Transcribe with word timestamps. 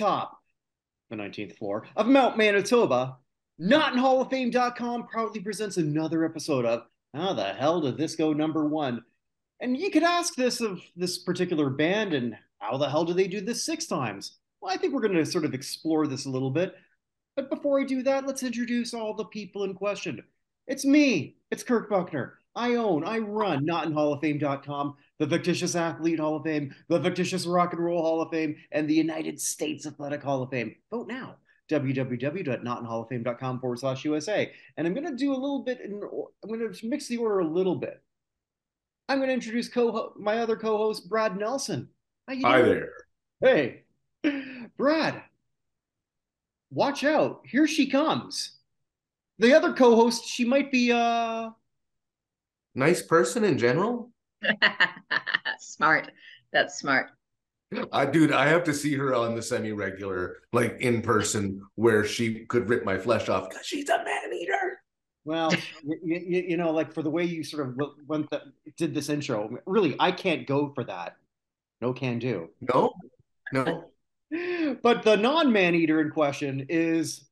Atop 0.00 0.40
the 1.10 1.16
19th 1.16 1.58
floor 1.58 1.86
of 1.94 2.06
Mount 2.06 2.38
Manitoba, 2.38 3.18
NotInHallOfFame.com 3.60 5.08
proudly 5.08 5.40
presents 5.40 5.76
another 5.76 6.24
episode 6.24 6.64
of 6.64 6.84
How 7.12 7.34
the 7.34 7.52
Hell 7.52 7.82
Did 7.82 7.98
This 7.98 8.16
Go 8.16 8.32
Number 8.32 8.64
One? 8.64 9.04
And 9.60 9.76
you 9.76 9.90
could 9.90 10.02
ask 10.02 10.34
this 10.34 10.62
of 10.62 10.80
this 10.96 11.18
particular 11.18 11.68
band, 11.68 12.14
and 12.14 12.34
how 12.60 12.78
the 12.78 12.88
hell 12.88 13.04
do 13.04 13.12
they 13.12 13.28
do 13.28 13.42
this 13.42 13.62
six 13.62 13.84
times? 13.84 14.38
Well, 14.62 14.72
I 14.72 14.78
think 14.78 14.94
we're 14.94 15.02
going 15.02 15.12
to 15.12 15.26
sort 15.26 15.44
of 15.44 15.52
explore 15.52 16.06
this 16.06 16.24
a 16.24 16.30
little 16.30 16.50
bit. 16.50 16.76
But 17.36 17.50
before 17.50 17.78
I 17.78 17.84
do 17.84 18.02
that, 18.04 18.26
let's 18.26 18.42
introduce 18.42 18.94
all 18.94 19.12
the 19.12 19.26
people 19.26 19.64
in 19.64 19.74
question. 19.74 20.24
It's 20.66 20.86
me, 20.86 21.36
it's 21.50 21.62
Kirk 21.62 21.90
Buchner. 21.90 22.38
I 22.56 22.74
own, 22.74 23.04
I 23.04 23.18
run 23.18 23.64
NotInHallOfFame.com, 23.66 24.96
the 25.18 25.26
Fictitious 25.26 25.76
Athlete 25.76 26.18
Hall 26.18 26.36
of 26.36 26.42
Fame, 26.42 26.74
the 26.88 27.00
Fictitious 27.00 27.46
Rock 27.46 27.72
and 27.72 27.84
Roll 27.84 28.02
Hall 28.02 28.20
of 28.20 28.30
Fame, 28.30 28.56
and 28.72 28.88
the 28.88 28.94
United 28.94 29.40
States 29.40 29.86
Athletic 29.86 30.22
Hall 30.22 30.42
of 30.42 30.50
Fame. 30.50 30.74
Vote 30.90 31.06
now 31.06 31.36
www.notinhalloffame.com 31.70 33.60
forward 33.60 33.78
slash 33.78 34.04
USA. 34.04 34.52
And 34.76 34.86
I'm 34.86 34.94
going 34.94 35.06
to 35.06 35.14
do 35.16 35.32
a 35.32 35.34
little 35.34 35.62
bit, 35.62 35.80
in, 35.80 36.02
I'm 36.42 36.48
going 36.48 36.72
to 36.72 36.86
mix 36.86 37.06
the 37.06 37.18
order 37.18 37.40
a 37.40 37.46
little 37.46 37.76
bit. 37.76 38.02
I'm 39.08 39.18
going 39.18 39.28
to 39.28 39.34
introduce 39.34 39.68
co 39.68 40.12
my 40.16 40.38
other 40.38 40.56
co 40.56 40.76
host, 40.76 41.08
Brad 41.08 41.36
Nelson. 41.36 41.88
Hi 42.28 42.62
there. 42.62 42.90
Hey, 43.40 43.82
Brad, 44.76 45.22
watch 46.70 47.02
out. 47.04 47.42
Here 47.44 47.66
she 47.66 47.88
comes. 47.88 48.56
The 49.38 49.54
other 49.54 49.72
co 49.72 49.96
host, 49.96 50.26
she 50.26 50.44
might 50.44 50.70
be, 50.70 50.92
uh, 50.92 51.50
nice 52.74 53.02
person 53.02 53.44
in 53.44 53.58
general. 53.58 54.10
smart. 55.58 56.10
That's 56.52 56.78
smart. 56.78 57.10
I 57.92 58.04
dude, 58.06 58.32
I 58.32 58.48
have 58.48 58.64
to 58.64 58.74
see 58.74 58.94
her 58.96 59.14
on 59.14 59.36
the 59.36 59.42
semi-regular, 59.42 60.38
like 60.52 60.80
in 60.80 61.02
person, 61.02 61.62
where 61.76 62.04
she 62.04 62.46
could 62.46 62.68
rip 62.68 62.84
my 62.84 62.98
flesh 62.98 63.28
off 63.28 63.48
because 63.48 63.64
she's 63.64 63.88
a 63.88 63.98
man 63.98 64.34
eater. 64.34 64.82
Well, 65.24 65.52
you, 65.84 65.98
you, 66.02 66.44
you, 66.48 66.56
know, 66.56 66.72
like 66.72 66.92
for 66.92 67.02
the 67.02 67.10
way 67.10 67.24
you 67.24 67.44
sort 67.44 67.68
of 67.68 67.78
went 68.08 68.28
the, 68.30 68.42
did 68.76 68.94
this 68.94 69.08
intro, 69.08 69.58
really, 69.66 69.94
I 70.00 70.10
can't 70.10 70.46
go 70.46 70.72
for 70.74 70.82
that. 70.84 71.16
No 71.80 71.92
can 71.92 72.18
do. 72.18 72.48
No, 72.60 72.92
no. 73.52 73.90
but 74.82 75.02
the 75.02 75.16
non-man 75.16 75.74
eater 75.74 76.00
in 76.00 76.10
question 76.10 76.66
is 76.68 77.28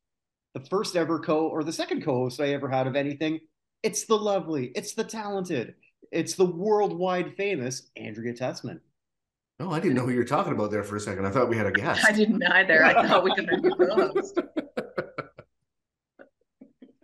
the 0.54 0.60
first 0.60 0.96
ever 0.96 1.18
co 1.18 1.48
or 1.48 1.64
the 1.64 1.72
second 1.72 2.02
co-host 2.02 2.40
I 2.40 2.50
ever 2.50 2.68
had 2.68 2.86
of 2.86 2.96
anything. 2.96 3.40
It's 3.82 4.06
the 4.06 4.16
lovely, 4.16 4.72
it's 4.74 4.94
the 4.94 5.04
talented, 5.04 5.74
it's 6.10 6.34
the 6.34 6.44
worldwide 6.44 7.36
famous 7.36 7.90
Andrea 7.96 8.34
Tessmann. 8.34 8.80
Oh, 9.60 9.70
I 9.70 9.80
didn't 9.80 9.96
know 9.96 10.04
who 10.04 10.12
you 10.12 10.18
were 10.18 10.24
talking 10.24 10.52
about 10.52 10.70
there 10.70 10.84
for 10.84 10.96
a 10.96 11.00
second. 11.00 11.26
I 11.26 11.30
thought 11.30 11.48
we 11.48 11.56
had 11.56 11.66
a 11.66 11.72
guest. 11.72 12.04
I 12.06 12.12
didn't 12.12 12.42
either. 12.44 12.84
I 12.84 13.06
thought 13.08 13.24
we 13.24 13.34
did 13.34 13.48
a 13.48 14.12
guest. 14.12 14.38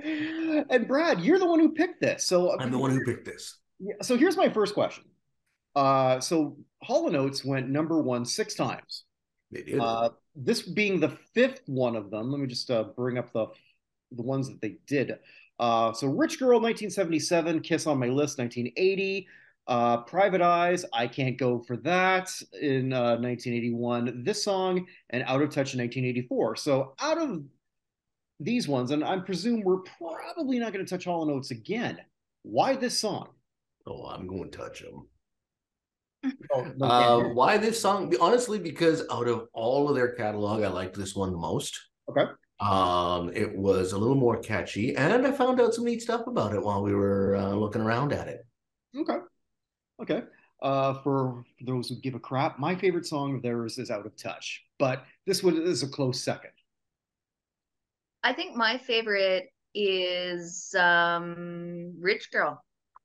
and 0.70 0.86
Brad, 0.86 1.20
you're 1.20 1.38
the 1.38 1.46
one 1.46 1.58
who 1.58 1.72
picked 1.72 2.00
this. 2.00 2.24
So 2.24 2.58
I'm 2.58 2.70
the 2.70 2.78
one 2.78 2.90
who 2.90 3.04
picked 3.04 3.24
this. 3.24 3.58
So 4.02 4.16
here's 4.16 4.36
my 4.36 4.48
first 4.48 4.74
question. 4.74 5.04
Uh, 5.74 6.20
so 6.20 6.56
Hall 6.82 7.08
and 7.08 7.16
Oates 7.16 7.44
went 7.44 7.68
number 7.68 8.00
one 8.00 8.24
six 8.24 8.54
times. 8.54 9.04
They 9.50 9.62
did. 9.62 9.80
Uh, 9.80 10.10
this 10.36 10.62
being 10.62 11.00
the 11.00 11.16
fifth 11.34 11.62
one 11.66 11.96
of 11.96 12.10
them. 12.10 12.30
Let 12.30 12.40
me 12.40 12.46
just 12.46 12.70
uh, 12.70 12.84
bring 12.96 13.18
up 13.18 13.32
the 13.32 13.46
the 14.12 14.22
ones 14.22 14.48
that 14.48 14.60
they 14.60 14.76
did. 14.86 15.18
Uh, 15.58 15.92
so 15.92 16.08
Rich 16.08 16.38
Girl, 16.38 16.60
1977, 16.60 17.60
Kiss 17.60 17.86
on 17.86 17.98
My 17.98 18.08
List, 18.08 18.38
1980. 18.38 19.28
Uh, 19.66 19.98
Private 20.02 20.42
Eyes, 20.42 20.84
I 20.92 21.06
Can't 21.06 21.38
Go 21.38 21.58
for 21.58 21.78
That 21.78 22.30
in 22.60 22.92
uh, 22.92 23.16
1981. 23.16 24.22
This 24.22 24.44
song 24.44 24.86
and 25.10 25.24
Out 25.26 25.40
of 25.40 25.48
Touch 25.48 25.72
in 25.72 25.80
1984. 25.80 26.56
So 26.56 26.94
out 27.00 27.16
of 27.16 27.42
these 28.40 28.68
ones, 28.68 28.90
and 28.90 29.02
I 29.02 29.18
presume 29.18 29.62
we're 29.62 29.80
probably 29.98 30.58
not 30.58 30.72
going 30.72 30.84
to 30.84 30.90
touch 30.90 31.06
Hall 31.06 31.22
and 31.22 31.30
Oates 31.30 31.50
again. 31.50 31.98
Why 32.42 32.76
this 32.76 32.98
song? 32.98 33.28
Oh, 33.86 34.06
I'm 34.06 34.26
going 34.26 34.50
to 34.50 34.58
touch 34.58 34.82
them. 34.82 35.08
Oh, 36.54 36.66
no, 36.76 36.86
uh, 36.86 37.28
why 37.34 37.58
this 37.58 37.78
song? 37.78 38.10
Honestly, 38.18 38.58
because 38.58 39.02
out 39.12 39.28
of 39.28 39.48
all 39.52 39.90
of 39.90 39.94
their 39.94 40.12
catalog, 40.14 40.62
I 40.62 40.68
liked 40.68 40.96
this 40.96 41.14
one 41.14 41.32
the 41.32 41.36
most. 41.36 41.78
Okay. 42.08 42.24
Um, 42.60 43.32
it 43.34 43.54
was 43.56 43.92
a 43.92 43.98
little 43.98 44.14
more 44.14 44.36
catchy, 44.38 44.96
and 44.96 45.26
I 45.26 45.32
found 45.32 45.60
out 45.60 45.74
some 45.74 45.84
neat 45.84 46.02
stuff 46.02 46.26
about 46.26 46.54
it 46.54 46.62
while 46.62 46.82
we 46.82 46.94
were 46.94 47.36
uh, 47.36 47.52
looking 47.52 47.82
around 47.82 48.12
at 48.12 48.28
it. 48.28 48.46
Okay. 48.96 49.16
Okay. 50.00 50.22
Uh, 50.62 50.94
for 51.02 51.44
those 51.66 51.88
who 51.88 51.96
give 51.96 52.14
a 52.14 52.18
crap, 52.18 52.58
my 52.58 52.74
favorite 52.74 53.06
song 53.06 53.36
of 53.36 53.42
theirs 53.42 53.78
is 53.78 53.90
"Out 53.90 54.06
of 54.06 54.16
Touch," 54.16 54.64
but 54.78 55.04
this 55.26 55.42
one 55.42 55.60
is 55.60 55.82
a 55.82 55.88
close 55.88 56.22
second. 56.22 56.52
I 58.22 58.32
think 58.32 58.56
my 58.56 58.78
favorite 58.78 59.48
is 59.74 60.74
um, 60.78 61.94
"Rich 62.00 62.30
Girl." 62.32 62.62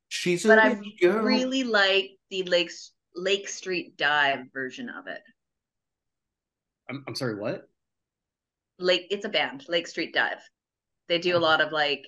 She's 0.08 0.44
a 0.44 0.48
but 0.48 0.58
I 0.58 0.80
girl. 1.00 1.22
really 1.24 1.64
like 1.64 2.12
the 2.30 2.44
Lake 2.44 2.70
Lake 3.14 3.48
Street 3.48 3.96
Dive 3.96 4.46
version 4.52 4.88
of 4.88 5.06
it. 5.06 5.22
I'm 6.88 7.04
I'm 7.06 7.14
sorry, 7.14 7.34
what? 7.36 7.69
Lake 8.80 9.06
it's 9.10 9.24
a 9.24 9.28
band, 9.28 9.64
Lake 9.68 9.86
Street 9.86 10.14
Dive. 10.14 10.42
They 11.08 11.18
do 11.18 11.36
a 11.36 11.38
lot 11.38 11.60
of 11.60 11.72
like 11.72 12.06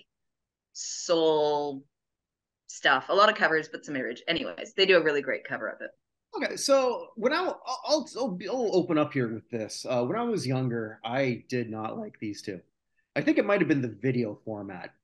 soul 0.72 1.84
stuff, 2.66 3.06
a 3.08 3.14
lot 3.14 3.28
of 3.28 3.36
covers, 3.36 3.68
but 3.68 3.84
some 3.84 3.96
image. 3.96 4.22
Anyways, 4.28 4.74
they 4.76 4.86
do 4.86 4.96
a 4.96 5.02
really 5.02 5.22
great 5.22 5.44
cover 5.44 5.68
of 5.68 5.80
it. 5.80 5.90
Okay, 6.34 6.56
so 6.56 7.08
when 7.16 7.32
I 7.32 7.36
I'll, 7.36 8.08
I'll, 8.16 8.38
I'll 8.48 8.76
open 8.76 8.96
up 8.96 9.12
here 9.12 9.32
with 9.32 9.48
this. 9.50 9.84
Uh, 9.88 10.02
when 10.04 10.18
I 10.18 10.22
was 10.22 10.46
younger, 10.46 10.98
I 11.04 11.44
did 11.48 11.70
not 11.70 11.98
like 11.98 12.18
these 12.20 12.40
two. 12.40 12.60
I 13.14 13.20
think 13.20 13.36
it 13.36 13.44
might 13.44 13.60
have 13.60 13.68
been 13.68 13.82
the 13.82 13.96
video 14.00 14.38
format, 14.44 14.94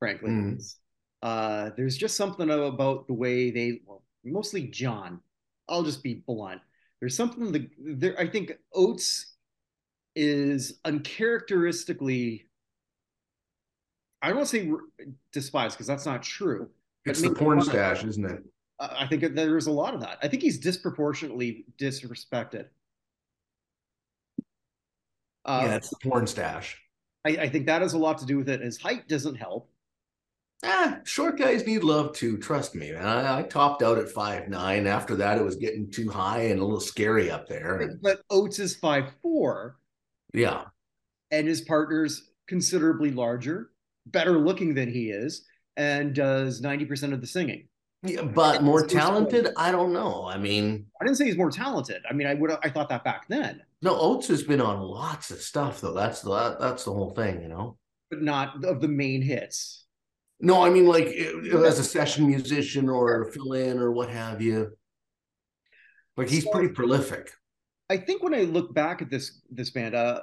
frankly. 0.00 0.30
Mm. 0.30 0.74
Uh, 1.22 1.70
there's 1.76 1.96
just 1.96 2.16
something 2.16 2.50
about 2.50 3.06
the 3.06 3.12
way 3.14 3.52
they, 3.52 3.80
well, 3.86 4.02
mostly 4.24 4.66
John. 4.66 5.20
I'll 5.68 5.84
just 5.84 6.02
be 6.02 6.24
blunt. 6.26 6.60
There's 7.00 7.16
something 7.16 7.52
that 7.52 7.68
there. 7.78 8.18
I 8.18 8.26
think 8.26 8.52
Oates 8.74 9.31
is 10.14 10.80
uncharacteristically 10.84 12.46
I 14.22 14.28
don't 14.28 14.36
want 14.36 14.48
to 14.50 14.56
say 14.56 14.72
despised 15.32 15.76
because 15.76 15.88
that's 15.88 16.06
not 16.06 16.22
true. 16.22 16.70
It's 17.04 17.20
the 17.20 17.34
porn 17.34 17.60
stash, 17.60 18.04
isn't 18.04 18.24
it? 18.24 18.44
I 18.78 19.06
think 19.06 19.34
there's 19.34 19.66
a 19.66 19.72
lot 19.72 19.94
of 19.94 20.00
that. 20.00 20.18
I 20.22 20.28
think 20.28 20.42
he's 20.42 20.58
disproportionately 20.58 21.64
disrespected. 21.76 22.66
Uh, 25.44 25.64
yeah, 25.66 25.74
it's 25.74 25.90
the 25.90 25.96
porn 26.02 26.28
stash. 26.28 26.80
I, 27.24 27.30
I, 27.30 27.48
think 27.48 27.66
that 27.66 27.82
has 27.82 27.94
a 27.94 27.98
lot 27.98 28.18
to 28.18 28.26
do 28.26 28.38
with 28.38 28.48
it. 28.48 28.60
His 28.60 28.80
height 28.80 29.08
doesn't 29.08 29.34
help. 29.34 29.68
Ah, 30.64 30.98
short 31.02 31.36
guys 31.36 31.66
need 31.66 31.82
love 31.82 32.12
too. 32.14 32.38
Trust 32.38 32.76
me. 32.76 32.94
I, 32.94 33.40
I 33.40 33.42
topped 33.42 33.82
out 33.82 33.98
at 33.98 34.08
five 34.08 34.48
nine. 34.48 34.86
After 34.86 35.16
that, 35.16 35.38
it 35.38 35.44
was 35.44 35.56
getting 35.56 35.90
too 35.90 36.08
high 36.08 36.42
and 36.42 36.60
a 36.60 36.64
little 36.64 36.80
scary 36.80 37.28
up 37.28 37.48
there. 37.48 37.78
But, 37.80 38.02
but 38.02 38.22
Oates 38.30 38.60
is 38.60 38.76
five 38.76 39.12
four, 39.20 39.76
yeah. 40.32 40.64
And 41.30 41.46
his 41.46 41.60
partner's 41.62 42.30
considerably 42.48 43.10
larger, 43.10 43.70
better 44.06 44.38
looking 44.38 44.74
than 44.74 44.92
he 44.92 45.10
is, 45.10 45.46
and 45.76 46.14
does 46.14 46.60
90% 46.60 47.12
of 47.12 47.20
the 47.20 47.26
singing. 47.26 47.68
Yeah, 48.04 48.22
but 48.22 48.64
more 48.64 48.84
talented? 48.84 49.48
I 49.56 49.70
don't 49.70 49.92
know. 49.92 50.26
I 50.26 50.36
mean, 50.36 50.86
I 51.00 51.04
didn't 51.04 51.18
say 51.18 51.26
he's 51.26 51.36
more 51.36 51.52
talented. 51.52 52.02
I 52.10 52.12
mean, 52.12 52.26
I 52.26 52.34
would 52.34 52.50
I 52.62 52.68
thought 52.68 52.88
that 52.88 53.04
back 53.04 53.28
then. 53.28 53.62
No, 53.80 53.98
Oates 53.98 54.26
has 54.26 54.42
been 54.42 54.60
on 54.60 54.80
lots 54.80 55.30
of 55.30 55.40
stuff 55.40 55.80
though. 55.80 55.92
That's 55.92 56.20
the 56.20 56.56
that's 56.58 56.84
the 56.84 56.92
whole 56.92 57.10
thing, 57.10 57.40
you 57.40 57.48
know. 57.48 57.78
But 58.10 58.22
not 58.22 58.64
of 58.64 58.80
the 58.80 58.88
main 58.88 59.22
hits. 59.22 59.84
No, 60.40 60.64
I 60.64 60.70
mean 60.70 60.86
like 60.86 61.06
uh, 61.06 61.62
as 61.62 61.78
a 61.78 61.84
session 61.84 62.26
musician 62.26 62.88
or 62.88 63.30
fill 63.32 63.52
in 63.52 63.78
or 63.78 63.92
what 63.92 64.08
have 64.08 64.42
you. 64.42 64.72
Like 66.16 66.28
he's 66.28 66.42
so, 66.44 66.50
pretty 66.50 66.74
prolific. 66.74 67.30
I 67.92 67.98
think 67.98 68.22
when 68.22 68.34
I 68.34 68.42
look 68.42 68.72
back 68.72 69.02
at 69.02 69.10
this 69.10 69.42
this 69.50 69.68
band, 69.70 69.94
uh, 69.94 70.22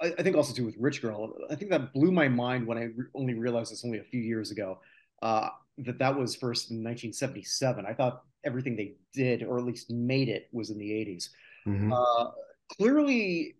I, 0.00 0.12
I, 0.18 0.22
think 0.22 0.36
also 0.36 0.52
too 0.52 0.66
with 0.66 0.76
Rich 0.78 1.00
Girl, 1.00 1.32
I 1.50 1.54
think 1.54 1.70
that 1.70 1.94
blew 1.94 2.12
my 2.12 2.28
mind 2.28 2.66
when 2.66 2.76
I 2.76 2.84
re- 2.94 3.06
only 3.14 3.34
realized 3.34 3.72
this 3.72 3.84
only 3.86 3.98
a 3.98 4.04
few 4.04 4.20
years 4.20 4.50
ago. 4.50 4.78
Uh, 5.22 5.48
that 5.78 5.98
that 5.98 6.14
was 6.16 6.36
first 6.36 6.70
in 6.70 6.76
1977. 6.76 7.86
I 7.86 7.94
thought 7.94 8.22
everything 8.44 8.76
they 8.76 8.96
did, 9.14 9.42
or 9.42 9.58
at 9.58 9.64
least 9.64 9.90
made 9.90 10.28
it, 10.28 10.48
was 10.52 10.70
in 10.70 10.78
the 10.78 10.90
80s. 10.90 11.30
Mm-hmm. 11.66 11.92
Uh, 11.92 12.30
clearly 12.76 13.56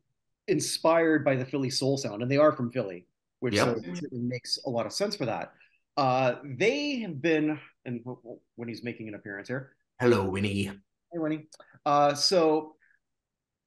inspired 0.48 1.24
by 1.24 1.34
the 1.34 1.44
Philly 1.44 1.70
soul 1.70 1.96
sound, 1.96 2.22
and 2.22 2.30
they 2.30 2.36
are 2.36 2.52
from 2.52 2.70
Philly, 2.70 3.06
which 3.40 3.54
yep. 3.54 3.78
makes 4.12 4.58
a 4.66 4.70
lot 4.70 4.86
of 4.86 4.92
sense 4.92 5.16
for 5.16 5.26
that. 5.26 5.52
Uh, 5.96 6.36
they 6.44 6.98
have 7.00 7.22
been, 7.22 7.58
and 7.86 8.04
Winnie's 8.56 8.84
making 8.84 9.08
an 9.08 9.14
appearance 9.14 9.48
here. 9.48 9.72
Hello, 9.98 10.24
Winnie. 10.24 10.64
Hey, 10.64 11.18
Winnie. 11.18 11.48
Uh, 11.86 12.14
so 12.14 12.75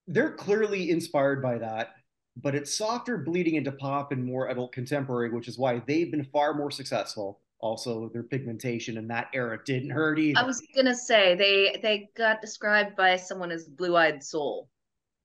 they're 0.10 0.32
clearly 0.32 0.90
inspired 0.90 1.42
by 1.42 1.58
that, 1.60 1.94
but 2.36 2.56
it's 2.56 2.76
softer 2.76 3.18
bleeding 3.18 3.56
into 3.56 3.72
pop 3.72 4.12
and 4.12 4.24
more 4.24 4.50
adult 4.50 4.72
contemporary, 4.72 5.30
which 5.30 5.48
is 5.48 5.58
why 5.58 5.82
they've 5.88 6.12
been 6.12 6.26
far 6.26 6.54
more 6.54 6.72
successful. 6.72 7.40
Also, 7.62 8.10
their 8.14 8.24
pigmentation 8.24 8.98
in 8.98 9.08
that 9.08 9.28
era 9.34 9.60
didn't 9.66 9.90
hurt 9.90 10.18
either. 10.18 10.40
I 10.40 10.44
was 10.44 10.62
gonna 10.76 10.96
say 10.96 11.36
they 11.36 11.80
they 11.82 12.10
got 12.16 12.42
described 12.42 12.96
by 12.96 13.18
someone 13.18 13.52
as 13.52 13.66
blue-eyed 13.68 14.24
soul, 14.24 14.70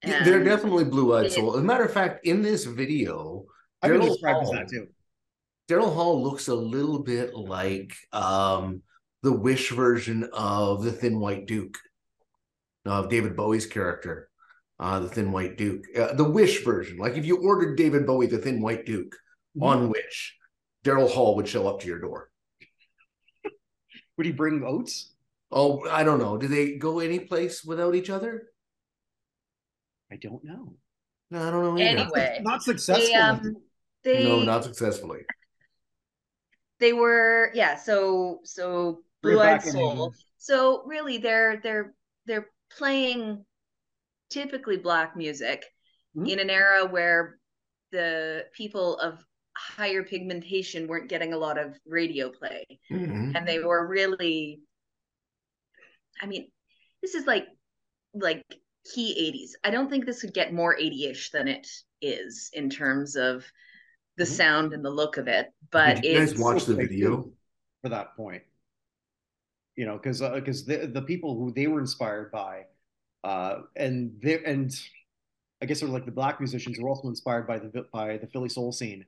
And 0.03 0.27
They're 0.27 0.43
definitely 0.43 0.85
blue-eyed 0.85 1.31
soul. 1.33 1.55
As 1.55 1.61
a 1.61 1.65
matter 1.65 1.85
of 1.85 1.93
fact, 1.93 2.27
in 2.27 2.43
this 2.43 2.65
video, 2.65 3.47
I 3.83 3.91
would 3.91 4.03
describe 4.03 4.43
as 4.43 4.51
that 4.51 4.69
too. 4.69 4.89
Daryl 5.69 5.95
Hall 5.95 6.23
looks 6.23 6.49
a 6.49 6.55
little 6.55 6.99
bit 6.99 7.35
like 7.35 7.95
um, 8.13 8.83
the 9.23 9.33
Wish 9.33 9.71
version 9.71 10.29
of 10.33 10.83
the 10.83 10.93
Thin 10.93 11.21
White 11.21 11.47
Duke, 11.47 11.79
of 12.85 13.09
David 13.09 13.37
Bowie's 13.37 13.65
character, 13.65 14.29
uh, 14.79 15.01
the 15.01 15.09
Thin 15.09 15.33
White 15.33 15.57
Duke. 15.57 15.85
Uh, 15.97 16.13
the 16.15 16.25
Wish 16.25 16.65
version, 16.65 16.99
like 16.99 17.17
if 17.17 17.25
you 17.25 17.37
ordered 17.39 17.77
David 17.77 18.07
Bowie, 18.07 18.27
the 18.27 18.39
Thin 18.39 18.61
White 18.61 18.87
Duke, 18.87 19.15
mm-hmm. 19.57 19.63
on 19.63 19.89
Wish, 19.91 20.37
Daryl 20.85 21.11
Hall 21.11 21.37
would 21.37 21.49
show 21.49 21.69
up 21.69 21.81
to 21.81 21.87
your 21.87 22.01
door. 22.01 22.31
would 24.17 24.27
he 24.27 24.33
bring 24.33 24.63
oats? 24.65 25.13
Oh, 25.51 25.89
I 25.89 26.03
don't 26.03 26.19
know. 26.19 26.37
Do 26.37 26.49
they 26.49 26.77
go 26.77 26.99
any 26.99 27.21
place 27.21 27.65
without 27.65 27.95
each 27.95 28.11
other? 28.11 28.49
I 30.11 30.17
don't 30.17 30.45
know. 30.45 30.75
No, 31.31 31.49
I 31.49 31.51
don't 31.51 31.63
know. 31.63 31.83
Either. 31.83 32.01
Anyway, 32.01 32.41
not 32.43 32.63
successful. 32.63 33.07
They, 33.07 33.15
um, 33.15 33.57
they, 34.03 34.25
no, 34.25 34.43
not 34.43 34.65
successfully. 34.65 35.21
They 36.81 36.93
were, 36.93 37.51
yeah. 37.55 37.77
So, 37.77 38.41
so 38.45 39.03
Blue 39.23 39.41
Eyed 39.41 39.63
Soul. 39.63 40.13
So 40.39 40.83
really, 40.85 41.19
they're 41.19 41.61
they're 41.63 41.95
they're 42.27 42.51
playing 42.71 43.45
typically 44.35 44.77
black 44.77 45.17
music 45.17 45.65
mm-hmm. 46.17 46.27
in 46.27 46.41
an 46.41 46.51
era 46.51 46.87
where 46.87 47.39
the 47.93 48.45
people 48.53 48.99
of 48.99 49.25
higher 49.57 50.03
pigmentation 50.03 50.89
weren't 50.89 51.09
getting 51.09 51.33
a 51.33 51.39
lot 51.39 51.59
of 51.59 51.79
radio 51.87 52.29
play, 52.29 52.67
mm-hmm. 52.91 53.37
and 53.37 53.47
they 53.47 53.61
were 53.61 53.87
really. 53.87 54.61
I 56.21 56.27
mean, 56.27 56.49
this 57.03 57.15
is 57.15 57.27
like 57.27 57.47
like 58.13 58.45
key 58.95 59.33
80s. 59.35 59.67
I 59.67 59.71
don't 59.71 59.89
think 59.89 60.05
this 60.05 60.23
would 60.23 60.35
get 60.35 60.53
more 60.53 60.77
80ish 60.77 61.31
than 61.31 61.49
it 61.49 61.67
is 62.03 62.51
in 62.53 62.71
terms 62.71 63.17
of 63.17 63.45
the 64.17 64.25
mm-hmm. 64.25 64.33
sound 64.33 64.73
and 64.73 64.85
the 64.85 64.91
look 64.91 65.17
of 65.17 65.29
it. 65.29 65.53
But 65.71 66.03
Did 66.03 66.05
you 66.05 66.19
guys 66.19 66.39
watch 66.39 66.65
the 66.65 66.75
video 66.75 67.31
for 67.83 67.89
that 67.89 68.17
point? 68.17 68.43
You 69.77 69.87
know, 69.87 69.95
because 69.95 70.21
because 70.21 70.63
uh, 70.63 70.65
the 70.67 70.87
the 70.87 71.03
people 71.03 71.37
who 71.37 71.53
they 71.53 71.67
were 71.67 71.81
inspired 71.81 72.31
by, 72.31 72.63
uh, 73.25 73.63
and 73.75 74.13
they 74.23 74.45
and 74.45 74.71
I 75.63 75.67
guess 75.67 75.81
they're 75.81 75.89
like 75.89 76.05
the 76.05 76.13
black 76.13 76.41
musicians 76.41 76.79
were 76.79 76.91
also 76.91 77.09
inspired 77.09 77.47
by 77.47 77.59
the 77.59 77.87
by 77.91 78.19
the 78.19 78.27
Philly 78.27 78.51
soul 78.51 78.71
scene. 78.71 79.07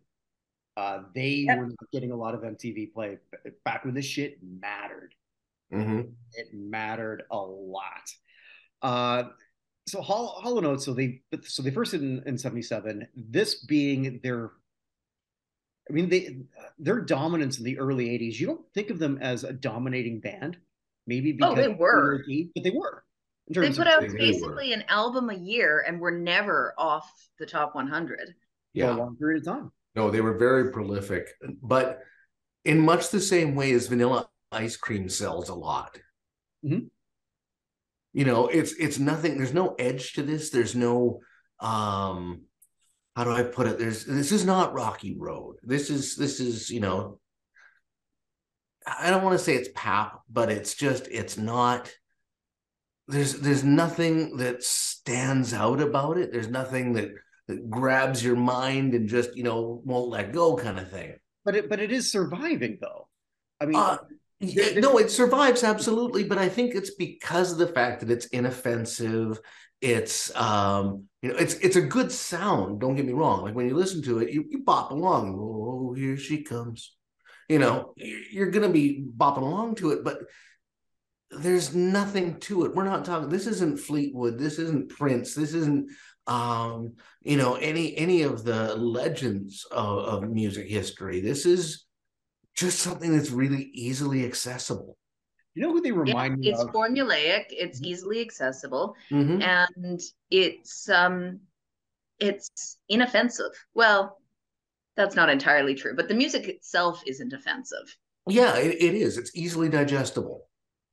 Uh, 0.77 1.03
they 1.15 1.45
yep. 1.47 1.59
were 1.59 1.71
getting 1.93 2.13
a 2.13 2.17
lot 2.17 2.35
of 2.35 2.41
MTV 2.41 2.93
play 2.93 3.19
back 3.65 3.85
when 3.85 3.95
this 3.95 4.05
shit 4.05 4.39
mattered. 4.43 5.15
Mm-hmm. 5.73 6.01
It 6.35 6.49
mattered 6.53 7.25
a 7.31 7.39
lot. 7.39 8.11
Uh, 8.83 9.25
so 9.87 10.01
Hall, 10.01 10.41
Hall 10.43 10.59
and 10.59 10.67
Oates, 10.67 10.85
so 10.85 10.93
they 10.93 11.23
so 11.43 11.63
they 11.63 11.71
first 11.71 11.93
did 11.93 12.03
in, 12.03 12.23
in 12.27 12.39
77 12.39 13.07
this 13.15 13.65
being 13.67 14.21
their 14.23 14.51
i 15.89 15.93
mean 15.93 16.09
they 16.09 16.39
their 16.79 17.01
dominance 17.01 17.59
in 17.59 17.65
the 17.65 17.79
early 17.79 18.07
80s 18.07 18.41
you 18.41 18.47
don't 18.49 18.73
think 18.75 18.91
of 18.91 18.99
them 18.99 19.19
as 19.23 19.45
a 19.45 19.53
dominating 19.53 20.19
band 20.19 20.57
maybe 21.07 21.33
because 21.33 21.53
oh, 21.53 21.55
they 21.55 21.69
were 21.69 22.25
but 22.55 22.65
they 22.65 22.71
were 22.71 23.05
they 23.49 23.73
put 23.73 23.87
out 23.87 24.03
basically 24.17 24.73
an 24.73 24.85
album 24.89 25.31
a 25.31 25.35
year 25.35 25.85
and 25.87 26.01
were 26.01 26.11
never 26.11 26.75
off 26.77 27.11
the 27.39 27.47
top 27.47 27.75
100 27.75 28.35
yeah 28.75 28.87
for 28.87 29.01
a 29.01 29.05
long 29.05 29.17
period 29.17 29.47
of 29.47 29.55
time. 29.55 29.73
No 29.95 30.11
they 30.11 30.21
were 30.21 30.37
very 30.37 30.73
prolific 30.73 31.29
but 31.63 32.01
in 32.65 32.81
much 32.81 33.11
the 33.11 33.21
same 33.21 33.55
way 33.55 33.73
as 33.73 33.87
vanilla 33.87 34.29
ice 34.53 34.77
cream 34.77 35.09
sells 35.09 35.49
a 35.49 35.55
lot. 35.55 35.99
Mm-hmm. 36.65 36.87
You 38.13 38.25
know 38.25 38.49
it's 38.49 38.73
it's 38.73 38.99
nothing 38.99 39.37
there's 39.37 39.55
no 39.55 39.75
edge 39.79 40.15
to 40.15 40.23
this 40.23 40.51
there's 40.51 40.75
no 40.75 41.21
um 41.61 42.43
how 43.15 43.25
do 43.25 43.31
i 43.31 43.43
put 43.43 43.67
it 43.67 43.79
there's 43.79 44.05
this 44.05 44.33
is 44.33 44.45
not 44.45 44.75
rocky 44.75 45.17
road. 45.17 45.57
This 45.63 45.91
is 45.91 46.17
this 46.17 46.41
is 46.41 46.71
you 46.71 46.81
know 46.81 47.21
i 48.87 49.11
don't 49.11 49.25
want 49.25 49.37
to 49.37 49.45
say 49.45 49.55
it's 49.55 49.69
pap 49.75 50.21
but 50.31 50.49
it's 50.49 50.75
just 50.75 51.09
it's 51.11 51.37
not 51.37 51.93
there's 53.09 53.35
there's 53.35 53.65
nothing 53.65 54.37
that 54.37 54.63
stands 54.63 55.53
out 55.53 55.81
about 55.81 56.19
it 56.19 56.33
there's 56.33 56.49
nothing 56.49 56.93
that 56.93 57.11
that 57.49 57.71
grabs 57.71 58.25
your 58.25 58.37
mind 58.37 58.95
and 58.95 59.09
just 59.09 59.37
you 59.37 59.43
know 59.43 59.81
won't 59.85 60.09
let 60.09 60.33
go 60.33 60.57
kind 60.57 60.79
of 60.79 60.91
thing 60.91 61.15
but 61.45 61.55
it 61.55 61.69
but 61.69 61.81
it 61.81 61.93
is 61.93 62.11
surviving 62.11 62.79
though 62.81 63.09
i 63.61 63.67
mean 63.67 63.77
uh, 63.77 63.99
no, 64.41 64.99
it 64.99 65.11
survives 65.11 65.65
absolutely, 65.65 66.25
but 66.25 66.39
I 66.39 66.49
think 66.49 66.75
it's 66.75 66.95
because 66.95 67.53
of 67.53 67.59
the 67.59 67.67
fact 67.67 68.01
that 68.01 68.11
it's 68.11 68.27
inoffensive. 68.27 69.41
It's 69.81 70.35
um, 70.37 71.05
you 71.23 71.31
know, 71.31 71.37
it's 71.37 71.55
it's 71.55 71.77
a 71.77 71.83
good 71.83 72.13
sound. 72.13 72.81
Don't 72.81 72.97
get 72.97 73.07
me 73.07 73.13
wrong. 73.13 73.43
Like 73.43 73.55
when 73.55 73.69
you 73.69 73.75
listen 73.75 74.03
to 74.03 74.19
it, 74.19 74.31
you, 74.31 74.45
you 74.49 74.63
bop 74.63 74.91
along. 74.91 75.37
Oh, 75.39 75.95
here 75.95 76.17
she 76.17 76.43
comes. 76.43 76.95
You 77.49 77.59
know, 77.59 77.95
you're 77.97 78.51
gonna 78.51 78.69
be 78.69 79.05
bopping 79.17 79.43
along 79.43 79.77
to 79.77 79.93
it, 79.93 80.05
but 80.05 80.19
there's 81.31 81.75
nothing 81.75 82.39
to 82.41 82.65
it. 82.65 82.75
We're 82.75 82.85
not 82.85 83.05
talking. 83.05 83.29
This 83.29 83.47
isn't 83.47 83.81
Fleetwood. 83.81 84.39
This 84.39 84.59
isn't 84.59 84.91
Prince. 84.91 85.35
This 85.35 85.55
isn't 85.55 85.91
um, 86.27 86.95
you 87.23 87.37
know, 87.37 87.55
any 87.55 87.97
any 87.97 88.23
of 88.23 88.45
the 88.45 88.75
legends 88.75 89.65
of, 89.71 89.99
of 89.99 90.29
music 90.29 90.69
history. 90.69 91.21
This 91.21 91.47
is 91.47 91.85
just 92.55 92.81
something 92.81 93.17
that's 93.17 93.31
really 93.31 93.71
easily 93.75 94.25
accessible. 94.25 94.97
You 95.55 95.63
know 95.63 95.73
who 95.73 95.81
they 95.81 95.93
remind 95.93 96.43
yeah, 96.43 96.51
me 96.51 96.53
it's 96.53 96.61
of? 96.61 96.69
It's 96.69 96.77
formulaic, 96.77 97.45
it's 97.51 97.79
mm-hmm. 97.79 97.87
easily 97.87 98.21
accessible, 98.21 98.95
mm-hmm. 99.11 99.41
and 99.43 100.01
it's 100.31 100.89
um 100.89 101.41
it's 102.19 102.79
inoffensive. 102.89 103.53
Well, 103.75 104.19
that's 104.97 105.15
not 105.15 105.31
entirely 105.31 105.75
true, 105.75 105.95
but 105.95 106.09
the 106.09 106.15
music 106.15 106.49
itself 106.49 107.03
isn't 107.07 107.33
offensive. 107.33 107.97
Yeah, 108.29 108.57
it, 108.57 108.83
it 108.83 108.95
is. 108.95 109.19
It's 109.19 109.37
easily 109.37 109.69
digestible. 109.69 110.49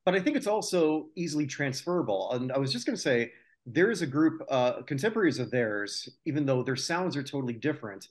But 0.05 0.15
I 0.15 0.19
think 0.19 0.36
it's 0.36 0.48
also 0.48 1.07
easily 1.15 1.48
transferable. 1.48 2.31
And 2.33 2.51
I 2.51 2.57
was 2.57 2.72
just 2.74 2.86
going 2.86 2.95
to 2.95 3.01
say, 3.01 3.31
there 3.65 3.89
is 3.89 4.01
a 4.01 4.07
group, 4.07 4.41
uh, 4.50 4.81
contemporaries 4.81 5.39
of 5.39 5.50
theirs, 5.50 6.10
even 6.25 6.45
though 6.45 6.63
their 6.63 6.75
sounds 6.75 7.15
are 7.15 7.24
totally 7.24 7.53
different, 7.53 8.10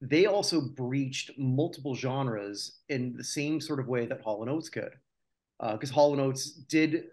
they 0.00 0.26
also 0.26 0.60
breached 0.60 1.32
multiple 1.36 1.94
genres 1.94 2.78
in 2.88 3.14
the 3.16 3.24
same 3.24 3.60
sort 3.60 3.80
of 3.80 3.88
way 3.88 4.06
that 4.06 4.20
Hall 4.20 4.42
and 4.42 4.50
Oates 4.50 4.68
could. 4.68 4.92
Because 5.60 5.90
uh, 5.90 5.94
Hall 5.94 6.12
and 6.12 6.20
Oates 6.20 6.52
did, 6.52 7.06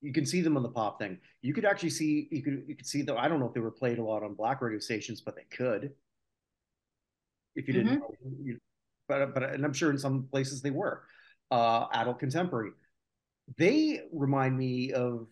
you 0.00 0.12
can 0.14 0.24
see 0.24 0.40
them 0.40 0.56
on 0.56 0.62
the 0.62 0.70
pop 0.70 0.98
thing. 0.98 1.18
You 1.42 1.52
could 1.52 1.66
actually 1.66 1.90
see, 1.90 2.26
you 2.30 2.42
could 2.42 2.64
you 2.66 2.74
could 2.74 2.86
see 2.86 3.02
them. 3.02 3.16
I 3.18 3.28
don't 3.28 3.38
know 3.38 3.46
if 3.46 3.52
they 3.52 3.60
were 3.60 3.70
played 3.70 3.98
a 3.98 4.02
lot 4.02 4.22
on 4.22 4.32
black 4.32 4.62
radio 4.62 4.78
stations, 4.78 5.20
but 5.20 5.36
they 5.36 5.44
could. 5.54 5.92
If 7.54 7.68
you 7.68 7.74
didn't, 7.74 8.00
mm-hmm. 8.00 8.00
know, 8.00 8.14
you, 8.42 8.58
but 9.08 9.34
but 9.34 9.42
and 9.42 9.62
I'm 9.62 9.74
sure 9.74 9.90
in 9.90 9.98
some 9.98 10.26
places 10.30 10.62
they 10.62 10.70
were. 10.70 11.02
Uh, 11.50 11.86
adult 11.92 12.18
contemporary. 12.18 12.70
They 13.56 14.02
remind 14.12 14.56
me 14.56 14.92
of, 14.92 15.26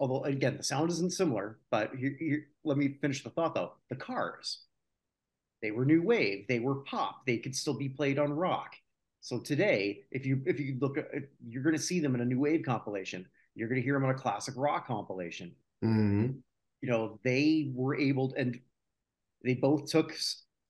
although 0.00 0.24
again 0.24 0.56
the 0.56 0.62
sound 0.62 0.90
isn't 0.90 1.12
similar, 1.12 1.58
but 1.70 1.90
here, 1.94 2.16
here, 2.18 2.46
let 2.64 2.78
me 2.78 2.96
finish 3.00 3.22
the 3.22 3.30
thought 3.30 3.54
though. 3.54 3.72
The 3.90 3.96
Cars 3.96 4.60
they 5.62 5.70
were 5.70 5.84
new 5.84 6.02
wave, 6.02 6.46
they 6.48 6.60
were 6.60 6.76
pop, 6.76 7.26
they 7.26 7.38
could 7.38 7.54
still 7.54 7.74
be 7.74 7.88
played 7.88 8.18
on 8.18 8.32
rock. 8.32 8.74
So 9.20 9.40
today, 9.40 10.04
if 10.10 10.24
you 10.24 10.40
if 10.46 10.60
you 10.60 10.76
look, 10.80 10.96
at, 10.96 11.06
you're 11.46 11.62
going 11.62 11.76
to 11.76 11.82
see 11.82 12.00
them 12.00 12.14
in 12.14 12.20
a 12.20 12.24
new 12.24 12.38
wave 12.38 12.62
compilation. 12.64 13.26
You're 13.54 13.68
going 13.68 13.80
to 13.80 13.84
hear 13.84 13.94
them 13.94 14.04
on 14.04 14.10
a 14.10 14.14
classic 14.14 14.54
rock 14.56 14.86
compilation. 14.86 15.52
Mm-hmm. 15.84 16.38
You 16.80 16.88
know, 16.88 17.18
they 17.24 17.72
were 17.74 17.96
able, 17.96 18.30
to, 18.30 18.38
and 18.38 18.60
they 19.42 19.54
both 19.54 19.90
took, 19.90 20.16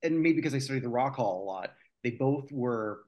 and 0.02 0.22
maybe 0.22 0.36
because 0.36 0.54
I 0.54 0.58
studied 0.58 0.84
the 0.84 0.88
Rock 0.88 1.16
Hall 1.16 1.42
a 1.42 1.44
lot, 1.44 1.74
they 2.02 2.12
both 2.12 2.50
were 2.50 3.00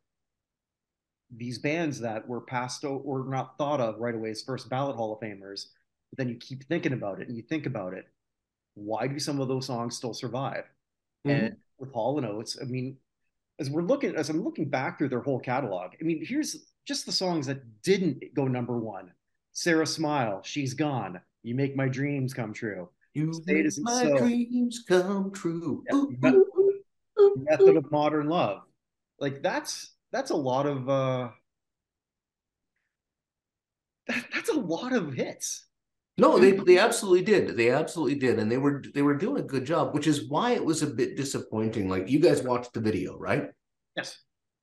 these 1.37 1.59
bands 1.59 2.01
that 2.01 2.27
were 2.29 2.41
passed 2.41 2.85
or 2.85 3.25
not 3.29 3.57
thought 3.57 3.81
of 3.81 3.99
right 3.99 4.15
away 4.15 4.31
as 4.31 4.43
first 4.43 4.69
ballot 4.69 4.97
Hall 4.97 5.13
of 5.13 5.21
Famers. 5.21 5.67
But 6.11 6.19
then 6.19 6.29
you 6.29 6.37
keep 6.37 6.65
thinking 6.65 6.93
about 6.93 7.21
it, 7.21 7.29
and 7.29 7.37
you 7.37 7.43
think 7.43 7.67
about 7.67 7.95
it. 7.95 8.07
Why 8.75 9.07
do 9.07 9.19
some 9.19 9.41
of 9.41 9.49
those 9.49 9.67
songs 9.67 9.97
still 9.97 10.15
survive? 10.15 10.65
Mm-hmm. 11.27 11.31
And 11.31 11.57
with 11.79 11.93
Hall 11.93 12.19
and 12.19 12.27
Oates. 12.27 12.59
I 12.61 12.65
mean, 12.65 12.97
as 13.59 13.71
we're 13.71 13.83
looking, 13.83 14.17
as 14.17 14.29
I'm 14.29 14.43
looking 14.43 14.69
back 14.69 14.99
through 14.99 15.09
their 15.09 15.21
whole 15.21 15.41
catalog, 15.41 15.93
I 16.01 16.05
mean, 16.05 16.25
here's 16.25 16.67
just 16.87 17.07
the 17.07 17.13
songs 17.13 17.47
that 17.47 17.83
didn't 17.83 18.23
go 18.35 18.47
number 18.47 18.79
one. 18.79 19.13
Sarah 19.53 19.87
Smile, 19.87 20.43
She's 20.43 20.75
Gone, 20.75 21.21
You 21.43 21.55
Make 21.55 21.77
My 21.77 21.89
Dreams 21.89 22.35
Come 22.35 22.53
True. 22.53 22.89
You 23.15 23.33
make 23.47 23.67
my 23.81 24.03
so. 24.05 24.19
dreams 24.19 24.85
come 24.87 25.33
true. 25.33 25.83
Yeah, 25.91 26.05
method, 26.21 26.43
method 27.37 27.77
of 27.77 27.91
modern 27.91 28.29
love. 28.29 28.63
Like 29.19 29.43
that's 29.43 29.91
that's 30.13 30.31
a 30.31 30.37
lot 30.37 30.67
of 30.67 30.89
uh 30.89 31.29
that, 34.07 34.25
that's 34.33 34.49
a 34.49 34.59
lot 34.59 34.93
of 34.93 35.15
hits. 35.15 35.67
No, 36.19 36.39
they 36.39 36.53
they 36.53 36.79
absolutely 36.79 37.23
did. 37.23 37.57
They 37.57 37.71
absolutely 37.71 38.17
did, 38.17 38.39
and 38.39 38.51
they 38.51 38.59
were 38.59 38.83
they 38.95 39.03
were 39.03 39.17
doing 39.17 39.43
a 39.43 39.47
good 39.47 39.65
job, 39.65 39.95
which 39.95 40.07
is 40.07 40.29
why 40.29 40.53
it 40.53 40.65
was 40.65 40.83
a 40.83 40.87
bit 40.87 41.17
disappointing. 41.17 41.89
Like 41.89 42.11
you 42.11 42.19
guys 42.19 42.43
watched 42.43 42.75
the 42.75 42.81
video, 42.81 43.17
right? 43.19 43.45
Yes. 43.97 44.19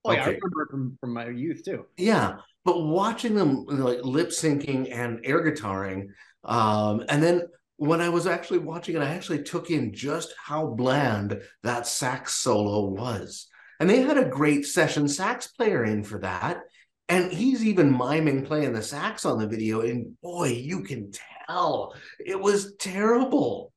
Oh 0.05 0.11
okay. 0.11 0.19
yeah, 0.19 0.25
I 0.25 0.29
remember 0.29 0.63
it 0.63 0.69
from 0.69 0.97
from 0.99 1.13
my 1.13 1.29
youth 1.29 1.63
too. 1.65 1.85
Yeah, 1.97 2.37
but 2.63 2.85
watching 2.85 3.33
them 3.33 3.65
like 3.65 4.03
lip 4.03 4.29
syncing 4.29 4.93
and 4.93 5.19
air 5.23 5.43
guitaring, 5.43 6.09
um, 6.43 7.03
and 7.09 7.23
then 7.23 7.43
when 7.77 8.01
I 8.01 8.09
was 8.09 8.27
actually 8.27 8.59
watching 8.59 8.95
it, 8.95 9.01
I 9.01 9.09
actually 9.09 9.43
took 9.43 9.71
in 9.71 9.93
just 9.93 10.33
how 10.43 10.67
bland 10.67 11.41
that 11.63 11.87
sax 11.87 12.35
solo 12.35 12.85
was. 12.85 13.47
And 13.79 13.89
they 13.89 14.01
had 14.01 14.17
a 14.17 14.25
great 14.25 14.65
session 14.65 15.07
sax 15.07 15.47
player 15.47 15.83
in 15.83 16.03
for 16.03 16.19
that. 16.19 16.63
And 17.09 17.31
he's 17.31 17.65
even 17.65 17.95
miming 17.95 18.45
playing 18.45 18.73
the 18.73 18.81
sax 18.81 19.25
on 19.25 19.39
the 19.39 19.47
video. 19.47 19.81
And 19.81 20.19
boy, 20.21 20.49
you 20.49 20.83
can 20.83 21.11
tell 21.47 21.95
it 22.19 22.39
was 22.39 22.75
terrible. 22.77 23.71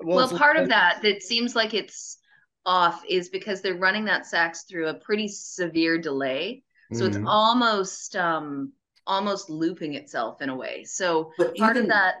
Well, 0.00 0.28
well 0.28 0.38
part 0.38 0.56
of 0.56 0.68
that 0.68 1.00
that 1.02 1.22
seems 1.22 1.54
like 1.54 1.74
it's 1.74 2.18
off 2.64 3.02
is 3.08 3.28
because 3.28 3.60
they're 3.60 3.74
running 3.74 4.04
that 4.06 4.26
sax 4.26 4.64
through 4.64 4.88
a 4.88 4.94
pretty 4.94 5.28
severe 5.28 5.98
delay. 5.98 6.62
So 6.92 7.00
mm-hmm. 7.00 7.06
it's 7.06 7.26
almost 7.26 8.16
um 8.16 8.72
almost 9.06 9.50
looping 9.50 9.94
itself 9.94 10.40
in 10.40 10.48
a 10.48 10.56
way. 10.56 10.84
So 10.84 11.32
but 11.36 11.56
part 11.56 11.76
even, 11.76 11.84
of 11.84 11.88
that 11.90 12.16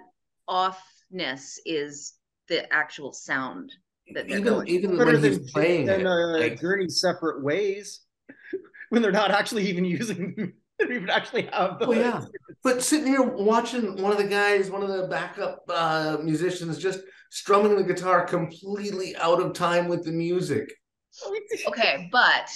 offness 0.48 1.58
is 1.64 2.14
the 2.48 2.70
actual 2.72 3.12
sound 3.12 3.72
that 4.14 4.28
they're 4.28 4.38
even 4.38 4.52
going. 4.52 4.68
even 4.68 4.96
when 4.96 5.22
he's 5.22 5.50
playing 5.50 5.86
then, 5.86 6.06
uh, 6.06 6.38
like, 6.38 6.60
journey 6.60 6.88
separate 6.88 7.42
ways 7.42 8.00
when 8.90 9.02
they're 9.02 9.12
not 9.12 9.30
actually 9.30 9.68
even 9.68 9.84
using 9.84 10.34
they 10.78 10.84
don't 10.84 10.94
even 10.94 11.10
actually 11.10 11.42
have 11.52 11.78
the 11.78 11.86
oh, 11.86 11.92
yeah. 11.92 12.24
but 12.62 12.82
sitting 12.82 13.06
here 13.06 13.22
watching 13.22 14.00
one 14.00 14.12
of 14.12 14.18
the 14.18 14.24
guys 14.24 14.70
one 14.70 14.82
of 14.82 14.88
the 14.88 15.06
backup 15.08 15.62
uh, 15.68 16.16
musicians 16.22 16.78
just 16.78 17.00
strumming 17.30 17.76
the 17.76 17.84
guitar 17.84 18.24
completely 18.24 19.14
out 19.16 19.40
of 19.40 19.52
time 19.52 19.88
with 19.88 20.04
the 20.04 20.12
music. 20.12 20.72
Okay 21.66 22.08
but 22.12 22.48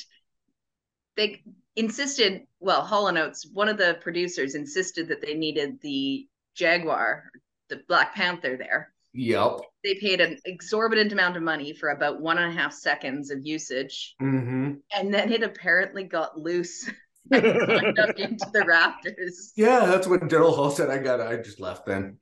they 1.17 1.43
insisted 1.77 2.43
well 2.61 2.83
hall 2.83 3.09
and 3.09 3.19
oates 3.19 3.47
one 3.53 3.69
of 3.69 3.77
the 3.77 3.99
producers 4.01 4.55
insisted 4.55 5.09
that 5.09 5.21
they 5.21 5.35
needed 5.35 5.81
the 5.81 6.29
jaguar 6.55 7.25
the 7.69 7.83
black 7.89 8.15
panther 8.15 8.57
there 8.57 8.93
Yep. 9.15 9.61
They 9.85 9.95
paid 9.97 10.21
an 10.21 10.39
exorbitant 10.45 11.13
amount 11.13 11.37
of 11.37 11.43
money 11.43 11.73
for 11.73 11.91
about 11.91 12.21
one 12.21 12.39
and 12.39 12.51
a 12.51 12.55
half 12.55 12.73
seconds 12.73 13.31
of 13.31 13.45
usage. 13.45 14.15
Mm-hmm. 14.23 14.75
And 14.97 15.15
then 15.15 15.33
it 15.33 15.43
apparently 15.43 16.05
got 16.05 16.39
loose 16.39 16.91
and 17.31 17.99
up 17.99 18.19
into 18.19 18.47
the 18.53 18.65
rafters. 18.67 19.53
Yeah, 19.57 19.87
that's 19.87 20.07
what 20.07 20.23
Daryl 20.23 20.55
Hall 20.55 20.71
said. 20.71 20.91
I 20.91 20.99
got 20.99 21.21
I 21.21 21.37
just 21.37 21.61
left 21.61 21.87
then. 21.87 22.17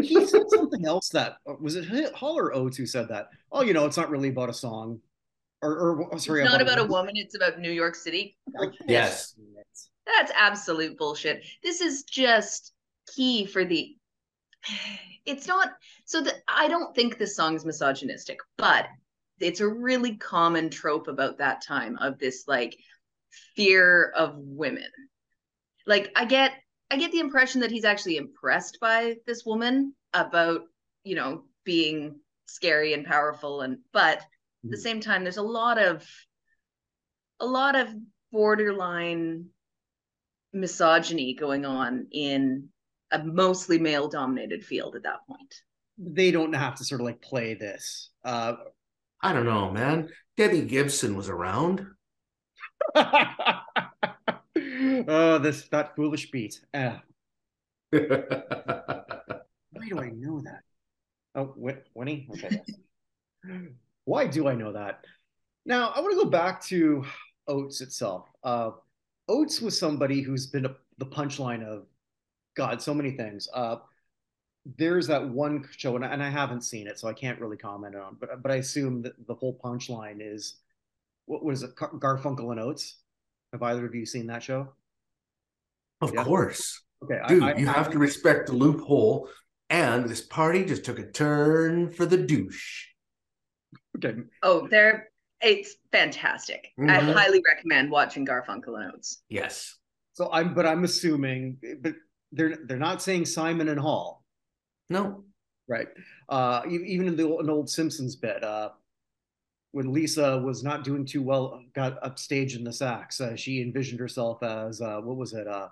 he 0.00 0.26
said 0.26 0.48
something 0.48 0.86
else 0.86 1.08
that 1.10 1.36
was 1.60 1.76
it 1.76 2.14
Hall 2.14 2.38
or 2.38 2.54
Oates 2.54 2.76
who 2.76 2.86
said 2.86 3.08
that. 3.08 3.28
Oh, 3.50 3.62
you 3.62 3.72
know, 3.72 3.86
it's 3.86 3.96
not 3.96 4.10
really 4.10 4.28
about 4.28 4.50
a 4.50 4.54
song. 4.54 5.00
Or, 5.62 6.08
or 6.10 6.18
sorry, 6.18 6.42
it's 6.42 6.50
not 6.50 6.60
about, 6.60 6.74
about 6.74 6.86
a 6.86 6.88
woman, 6.88 7.12
it's 7.14 7.36
about 7.36 7.60
New 7.60 7.70
York 7.70 7.94
City. 7.94 8.36
yes. 8.86 9.36
That's 10.04 10.32
absolute 10.36 10.98
bullshit. 10.98 11.44
This 11.62 11.80
is 11.80 12.02
just 12.02 12.72
key 13.14 13.46
for 13.46 13.64
the 13.64 13.94
it's 15.26 15.46
not 15.46 15.72
so 16.04 16.22
that 16.22 16.42
I 16.48 16.68
don't 16.68 16.94
think 16.94 17.18
this 17.18 17.36
song's 17.36 17.64
misogynistic, 17.64 18.38
but 18.58 18.86
it's 19.40 19.60
a 19.60 19.68
really 19.68 20.16
common 20.16 20.70
trope 20.70 21.08
about 21.08 21.38
that 21.38 21.62
time 21.62 21.98
of 21.98 22.18
this 22.18 22.44
like 22.46 22.76
fear 23.56 24.12
of 24.16 24.34
women. 24.36 24.90
Like 25.86 26.12
I 26.16 26.24
get 26.24 26.52
I 26.90 26.96
get 26.96 27.12
the 27.12 27.20
impression 27.20 27.62
that 27.62 27.70
he's 27.70 27.84
actually 27.84 28.18
impressed 28.18 28.78
by 28.80 29.16
this 29.26 29.44
woman 29.46 29.94
about, 30.12 30.62
you 31.04 31.14
know, 31.14 31.44
being 31.64 32.20
scary 32.46 32.92
and 32.92 33.06
powerful 33.06 33.62
and 33.62 33.78
but 33.92 34.18
at 34.18 34.24
the 34.64 34.76
mm-hmm. 34.76 34.82
same 34.82 35.00
time 35.00 35.22
there's 35.22 35.38
a 35.38 35.42
lot 35.42 35.78
of 35.78 36.06
a 37.40 37.46
lot 37.46 37.74
of 37.76 37.88
borderline 38.30 39.46
misogyny 40.52 41.34
going 41.34 41.64
on 41.64 42.06
in 42.12 42.68
a 43.12 43.22
mostly 43.24 43.78
male 43.78 44.08
dominated 44.08 44.64
field 44.64 44.96
at 44.96 45.02
that 45.04 45.26
point. 45.28 45.54
They 45.98 46.30
don't 46.30 46.54
have 46.54 46.74
to 46.76 46.84
sort 46.84 47.00
of 47.00 47.06
like 47.06 47.20
play 47.20 47.54
this. 47.54 48.10
Uh, 48.24 48.54
I 49.20 49.32
don't 49.32 49.46
know, 49.46 49.70
man. 49.70 50.08
Debbie 50.36 50.62
Gibson 50.62 51.16
was 51.16 51.28
around. 51.28 51.86
oh, 52.96 53.60
this 55.38 55.68
that 55.68 55.94
foolish 55.94 56.30
beat. 56.30 56.60
Uh. 56.74 56.96
Why 57.92 59.88
do 59.88 60.00
I 60.00 60.10
know 60.10 60.40
that? 60.40 60.62
Oh, 61.34 61.54
Winnie. 61.94 62.28
Okay. 62.32 62.62
Why 64.04 64.26
do 64.26 64.48
I 64.48 64.54
know 64.54 64.72
that? 64.72 65.04
Now 65.64 65.90
I 65.90 66.00
want 66.00 66.12
to 66.12 66.24
go 66.24 66.30
back 66.30 66.62
to 66.64 67.04
Oates 67.46 67.80
itself. 67.80 68.28
Uh, 68.42 68.70
Oates 69.28 69.60
was 69.60 69.78
somebody 69.78 70.20
who's 70.20 70.46
been 70.46 70.66
a, 70.66 70.74
the 70.98 71.06
punchline 71.06 71.64
of 71.64 71.86
God, 72.56 72.82
so 72.82 72.94
many 72.94 73.12
things. 73.12 73.48
Uh, 73.52 73.76
there's 74.78 75.08
that 75.08 75.28
one 75.28 75.68
show, 75.76 75.96
and 75.96 76.04
I, 76.04 76.08
and 76.08 76.22
I 76.22 76.30
haven't 76.30 76.62
seen 76.62 76.86
it, 76.86 76.98
so 76.98 77.08
I 77.08 77.12
can't 77.12 77.40
really 77.40 77.56
comment 77.56 77.96
on. 77.96 78.16
But 78.20 78.42
but 78.42 78.52
I 78.52 78.56
assume 78.56 79.02
that 79.02 79.26
the 79.26 79.34
whole 79.34 79.58
punchline 79.62 80.18
is 80.20 80.56
what 81.26 81.44
was 81.44 81.62
it? 81.62 81.74
Garfunkel 81.74 82.50
and 82.50 82.60
Oates. 82.60 82.98
Have 83.52 83.62
either 83.62 83.84
of 83.84 83.94
you 83.94 84.06
seen 84.06 84.26
that 84.28 84.42
show? 84.42 84.72
Of 86.00 86.14
yeah. 86.14 86.24
course. 86.24 86.82
Okay, 87.02 87.20
dude, 87.28 87.42
I, 87.42 87.50
I, 87.50 87.56
you 87.56 87.68
I, 87.68 87.72
have 87.72 87.90
to 87.90 87.98
respect 87.98 88.46
the 88.46 88.54
loophole. 88.54 89.28
And 89.68 90.06
this 90.06 90.20
party 90.20 90.64
just 90.64 90.84
took 90.84 90.98
a 90.98 91.10
turn 91.10 91.90
for 91.90 92.04
the 92.04 92.18
douche. 92.18 92.86
Okay. 93.96 94.20
Oh, 94.42 94.68
they're 94.68 95.08
it's 95.42 95.76
fantastic. 95.90 96.68
Mm-hmm. 96.78 96.90
I 96.90 97.00
highly 97.00 97.42
recommend 97.46 97.90
watching 97.90 98.24
Garfunkel 98.24 98.80
and 98.80 98.92
Oates. 98.92 99.22
Yes. 99.28 99.76
So 100.14 100.30
I'm, 100.32 100.54
but 100.54 100.66
I'm 100.66 100.84
assuming, 100.84 101.58
but 101.80 101.94
they're 102.32 102.58
they're 102.64 102.78
not 102.78 103.02
saying 103.02 103.26
Simon 103.26 103.68
and 103.68 103.80
Hall. 103.80 104.24
No. 104.90 105.24
Right. 105.68 105.88
Uh, 106.28 106.62
even 106.68 107.06
in 107.06 107.16
the 107.16 107.36
an 107.36 107.48
old 107.48 107.70
Simpsons 107.70 108.16
bit, 108.16 108.42
uh, 108.42 108.70
when 109.70 109.92
Lisa 109.92 110.38
was 110.38 110.62
not 110.62 110.84
doing 110.84 111.06
too 111.06 111.22
well, 111.22 111.62
got 111.74 112.02
upstage 112.02 112.56
in 112.56 112.64
the 112.64 112.72
sax, 112.72 113.20
uh, 113.20 113.36
she 113.36 113.62
envisioned 113.62 114.00
herself 114.00 114.42
as 114.42 114.80
uh, 114.80 115.00
what 115.00 115.16
was 115.16 115.32
it? 115.32 115.46
Uh, 115.46 115.68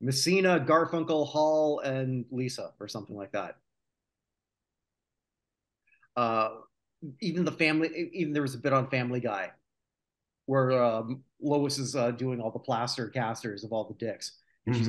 Messina, 0.00 0.60
Garfunkel, 0.60 1.26
Hall, 1.26 1.80
and 1.80 2.24
Lisa, 2.30 2.72
or 2.80 2.88
something 2.88 3.16
like 3.16 3.32
that. 3.32 3.56
Uh, 6.16 6.50
even 7.20 7.44
the 7.44 7.52
family, 7.52 8.10
even 8.12 8.32
there 8.32 8.42
was 8.42 8.54
a 8.54 8.58
bit 8.58 8.72
on 8.72 8.90
Family 8.90 9.20
Guy 9.20 9.50
where 10.46 10.82
um, 10.82 11.22
Lois 11.40 11.78
is 11.78 11.94
uh, 11.94 12.10
doing 12.10 12.40
all 12.40 12.50
the 12.50 12.58
plaster 12.58 13.08
casters 13.08 13.62
of 13.62 13.72
all 13.72 13.84
the 13.84 13.94
dicks. 14.04 14.38
Mm-hmm. 14.68 14.78
she's 14.78 14.88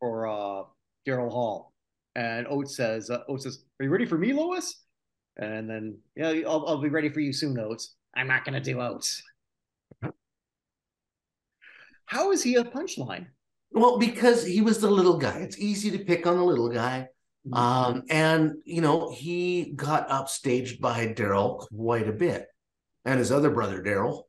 for 0.00 0.26
uh, 0.26 0.64
Daryl 1.06 1.30
Hall. 1.30 1.72
And 2.14 2.46
Oates 2.48 2.76
says, 2.76 3.10
uh, 3.10 3.20
Oates 3.28 3.44
says, 3.44 3.64
"Are 3.78 3.84
you 3.84 3.90
ready 3.90 4.06
for 4.06 4.18
me, 4.18 4.32
Lois?" 4.32 4.82
And 5.36 5.70
then, 5.70 5.98
yeah, 6.16 6.30
I'll, 6.46 6.64
I'll 6.66 6.82
be 6.82 6.88
ready 6.88 7.08
for 7.08 7.20
you 7.20 7.32
soon, 7.32 7.58
Oates. 7.58 7.94
I'm 8.16 8.26
not 8.26 8.44
going 8.44 8.54
to 8.54 8.60
do 8.60 8.80
Oates. 8.80 9.22
How 12.06 12.32
is 12.32 12.42
he 12.42 12.56
a 12.56 12.64
punchline? 12.64 13.26
Well, 13.70 13.98
because 13.98 14.44
he 14.44 14.62
was 14.62 14.80
the 14.80 14.90
little 14.90 15.18
guy. 15.18 15.38
It's 15.38 15.58
easy 15.58 15.90
to 15.90 16.04
pick 16.04 16.26
on 16.26 16.36
the 16.36 16.42
little 16.42 16.70
guy. 16.70 17.08
Mm-hmm. 17.46 17.54
Um, 17.54 18.02
and 18.08 18.54
you 18.64 18.80
know, 18.80 19.12
he 19.12 19.72
got 19.76 20.08
upstaged 20.08 20.80
by 20.80 21.08
Daryl 21.08 21.68
quite 21.68 22.08
a 22.08 22.12
bit, 22.12 22.46
and 23.04 23.18
his 23.18 23.30
other 23.30 23.50
brother 23.50 23.82
Daryl. 23.82 24.22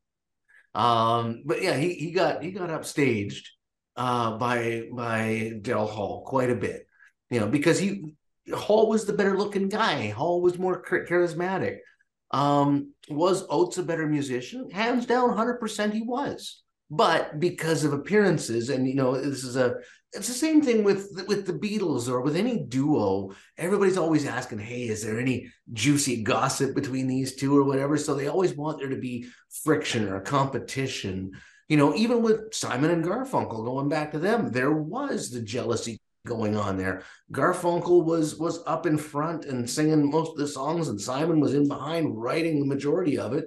Um, 0.75 1.43
but 1.45 1.61
yeah, 1.61 1.77
he 1.77 1.93
he 1.95 2.11
got 2.11 2.43
he 2.43 2.51
got 2.51 2.69
upstaged 2.69 3.47
uh, 3.99 4.37
by 4.37 4.87
by 4.93 5.51
Daryl 5.61 5.89
Hall 5.89 6.23
quite 6.25 6.49
a 6.49 6.55
bit, 6.55 6.87
you 7.29 7.41
know, 7.41 7.47
because 7.47 7.77
he 7.77 8.15
Hall 8.55 8.89
was 8.89 9.05
the 9.05 9.13
better 9.13 9.37
looking 9.37 9.67
guy. 9.67 10.09
Hall 10.09 10.41
was 10.41 10.57
more 10.57 10.81
charismatic. 10.81 11.79
Um, 12.31 12.93
was 13.09 13.45
Oates 13.49 13.77
a 13.77 13.83
better 13.83 14.07
musician? 14.07 14.71
Hands 14.71 15.05
down, 15.05 15.35
hundred 15.35 15.59
percent, 15.59 15.93
he 15.93 16.01
was. 16.01 16.63
But 16.89 17.39
because 17.39 17.83
of 17.83 17.91
appearances, 17.91 18.69
and 18.69 18.87
you 18.87 18.95
know, 18.95 19.19
this 19.19 19.43
is 19.43 19.57
a 19.57 19.75
it's 20.13 20.29
the 20.29 20.33
same 20.33 20.61
thing 20.61 20.85
with 20.85 21.25
with 21.27 21.45
the 21.45 21.53
Beatles 21.53 22.07
or 22.07 22.21
with 22.21 22.37
any 22.37 22.63
duo. 22.63 23.35
Everybody's 23.57 23.97
always 23.97 24.25
asking, 24.25 24.59
"Hey, 24.59 24.87
is 24.87 25.03
there 25.03 25.19
any 25.19 25.51
juicy 25.73 26.23
gossip 26.23 26.73
between 26.73 27.07
these 27.07 27.35
two 27.35 27.55
or 27.55 27.65
whatever?" 27.65 27.97
So 27.97 28.15
they 28.15 28.27
always 28.27 28.55
want 28.55 28.79
there 28.79 28.89
to 28.89 28.95
be 28.95 29.27
friction 29.49 30.07
or 30.07 30.21
competition 30.21 31.33
you 31.69 31.77
know, 31.77 31.95
even 31.95 32.23
with 32.23 32.53
Simon 32.53 32.89
and 32.89 33.05
Garfunkel, 33.05 33.63
going 33.63 33.89
back 33.89 34.11
to 34.11 34.19
them, 34.19 34.51
there 34.51 34.73
was 34.73 35.29
the 35.29 35.41
jealousy 35.41 36.01
going 36.25 36.57
on 36.57 36.77
there. 36.77 37.03
Garfunkel 37.31 38.03
was 38.03 38.35
was 38.35 38.61
up 38.65 38.87
in 38.87 38.97
front 38.97 39.45
and 39.45 39.69
singing 39.69 40.09
most 40.09 40.31
of 40.31 40.37
the 40.37 40.47
songs, 40.47 40.87
and 40.89 40.99
Simon 40.99 41.39
was 41.39 41.53
in 41.53 41.67
behind 41.67 42.19
writing 42.19 42.59
the 42.59 42.65
majority 42.65 43.17
of 43.19 43.33
it. 43.33 43.45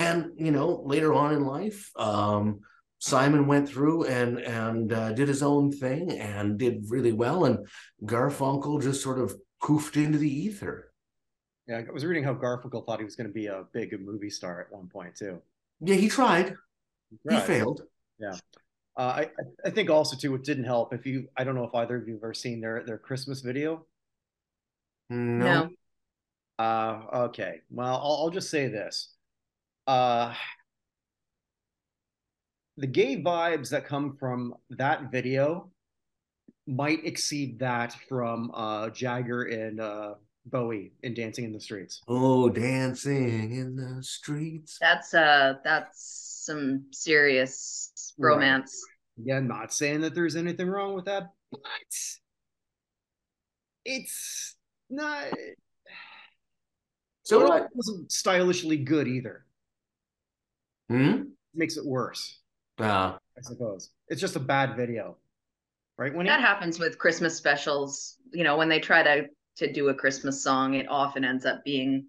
And 0.00 0.32
you 0.36 0.50
know, 0.50 0.82
later 0.84 1.12
on 1.12 1.34
in 1.34 1.44
life, 1.44 1.90
um, 1.96 2.60
Simon 2.98 3.46
went 3.46 3.68
through 3.68 4.04
and 4.04 4.38
and 4.38 4.92
uh, 4.92 5.12
did 5.12 5.28
his 5.28 5.42
own 5.42 5.70
thing 5.70 6.12
and 6.12 6.58
did 6.58 6.86
really 6.88 7.12
well, 7.12 7.44
and 7.44 7.66
Garfunkel 8.02 8.82
just 8.82 9.02
sort 9.02 9.18
of 9.18 9.34
poofed 9.62 10.02
into 10.02 10.18
the 10.18 10.30
ether. 10.30 10.92
Yeah, 11.68 11.82
I 11.86 11.92
was 11.92 12.04
reading 12.04 12.24
how 12.24 12.34
Garfunkel 12.34 12.86
thought 12.86 13.00
he 13.00 13.04
was 13.04 13.16
going 13.16 13.26
to 13.26 13.32
be 13.32 13.46
a 13.46 13.64
big 13.72 13.98
movie 14.00 14.30
star 14.30 14.60
at 14.60 14.72
one 14.72 14.88
point 14.88 15.16
too. 15.16 15.42
Yeah, 15.80 15.96
he 15.96 16.08
tried. 16.08 16.56
Right. 17.24 17.40
He 17.40 17.46
failed. 17.46 17.82
Yeah. 18.18 18.34
Uh, 18.96 19.00
I 19.00 19.30
I 19.64 19.70
think 19.70 19.90
also 19.90 20.16
too 20.16 20.34
it 20.34 20.44
didn't 20.44 20.64
help 20.64 20.94
if 20.94 21.04
you 21.04 21.28
I 21.36 21.44
don't 21.44 21.54
know 21.54 21.64
if 21.64 21.74
either 21.74 21.96
of 21.96 22.08
you 22.08 22.14
have 22.14 22.22
ever 22.22 22.34
seen 22.34 22.60
their 22.60 22.82
their 22.84 22.98
Christmas 22.98 23.40
video. 23.40 23.86
No. 25.10 25.68
No. 25.68 25.70
Uh, 26.58 27.02
okay. 27.26 27.60
Well, 27.70 27.96
I'll, 27.96 28.22
I'll 28.22 28.30
just 28.30 28.50
say 28.50 28.68
this. 28.68 29.12
Uh, 29.86 30.34
the 32.78 32.86
gay 32.86 33.22
vibes 33.22 33.70
that 33.70 33.86
come 33.86 34.16
from 34.18 34.54
that 34.70 35.10
video 35.12 35.70
might 36.66 37.04
exceed 37.04 37.58
that 37.60 37.94
from 38.08 38.50
uh, 38.54 38.90
Jagger 38.90 39.44
and 39.44 39.80
uh, 39.80 40.14
Bowie 40.46 40.92
in 41.02 41.14
Dancing 41.14 41.44
in 41.44 41.52
the 41.52 41.60
Streets. 41.60 42.02
Oh, 42.08 42.48
dancing 42.48 43.52
in 43.52 43.76
the 43.76 44.02
streets. 44.02 44.78
That's 44.80 45.14
uh 45.14 45.54
that's 45.64 46.25
some 46.46 46.86
serious 46.92 48.14
Right. 48.18 48.34
romance. 48.34 48.80
Yeah, 49.22 49.40
not 49.40 49.72
saying 49.72 50.02
that 50.02 50.14
there's 50.14 50.36
anything 50.36 50.68
wrong 50.68 50.94
with 50.94 51.06
that, 51.06 51.32
but 51.50 51.60
it's 53.84 54.56
not. 54.88 55.24
So 57.24 57.40
So 57.40 57.54
it 57.56 57.68
wasn't 57.74 58.12
stylishly 58.12 58.76
good 58.76 59.08
either. 59.08 59.44
Hmm? 60.88 61.22
Makes 61.54 61.76
it 61.76 61.84
worse, 61.84 62.38
Uh, 62.78 63.18
I 63.36 63.40
suppose. 63.40 63.90
It's 64.08 64.20
just 64.20 64.36
a 64.36 64.40
bad 64.40 64.76
video, 64.76 65.16
right? 65.96 66.14
When 66.14 66.26
That 66.26 66.40
happens 66.40 66.78
with 66.78 66.98
Christmas 66.98 67.36
specials. 67.36 68.16
You 68.32 68.44
know, 68.44 68.56
when 68.56 68.68
they 68.68 68.80
try 68.80 69.02
to 69.02 69.28
to 69.56 69.72
do 69.72 69.88
a 69.88 69.94
Christmas 69.94 70.42
song, 70.42 70.74
it 70.74 70.86
often 70.88 71.24
ends 71.24 71.46
up 71.46 71.64
being 71.64 72.06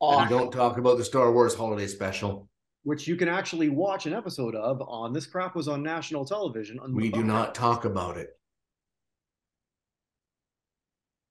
and 0.00 0.30
don't 0.30 0.52
talk 0.52 0.78
about 0.78 0.98
the 0.98 1.04
Star 1.04 1.32
Wars 1.32 1.54
holiday 1.54 1.86
special. 1.86 2.48
Which 2.84 3.06
you 3.06 3.16
can 3.16 3.28
actually 3.28 3.68
watch 3.68 4.06
an 4.06 4.12
episode 4.14 4.54
of 4.54 4.80
on 4.82 5.12
this 5.12 5.26
crap 5.26 5.54
was 5.54 5.68
on 5.68 5.82
national 5.82 6.24
television. 6.24 6.78
On 6.78 6.94
We 6.94 7.10
do 7.10 7.22
not 7.24 7.54
talk 7.54 7.84
about 7.84 8.16
it. 8.16 8.30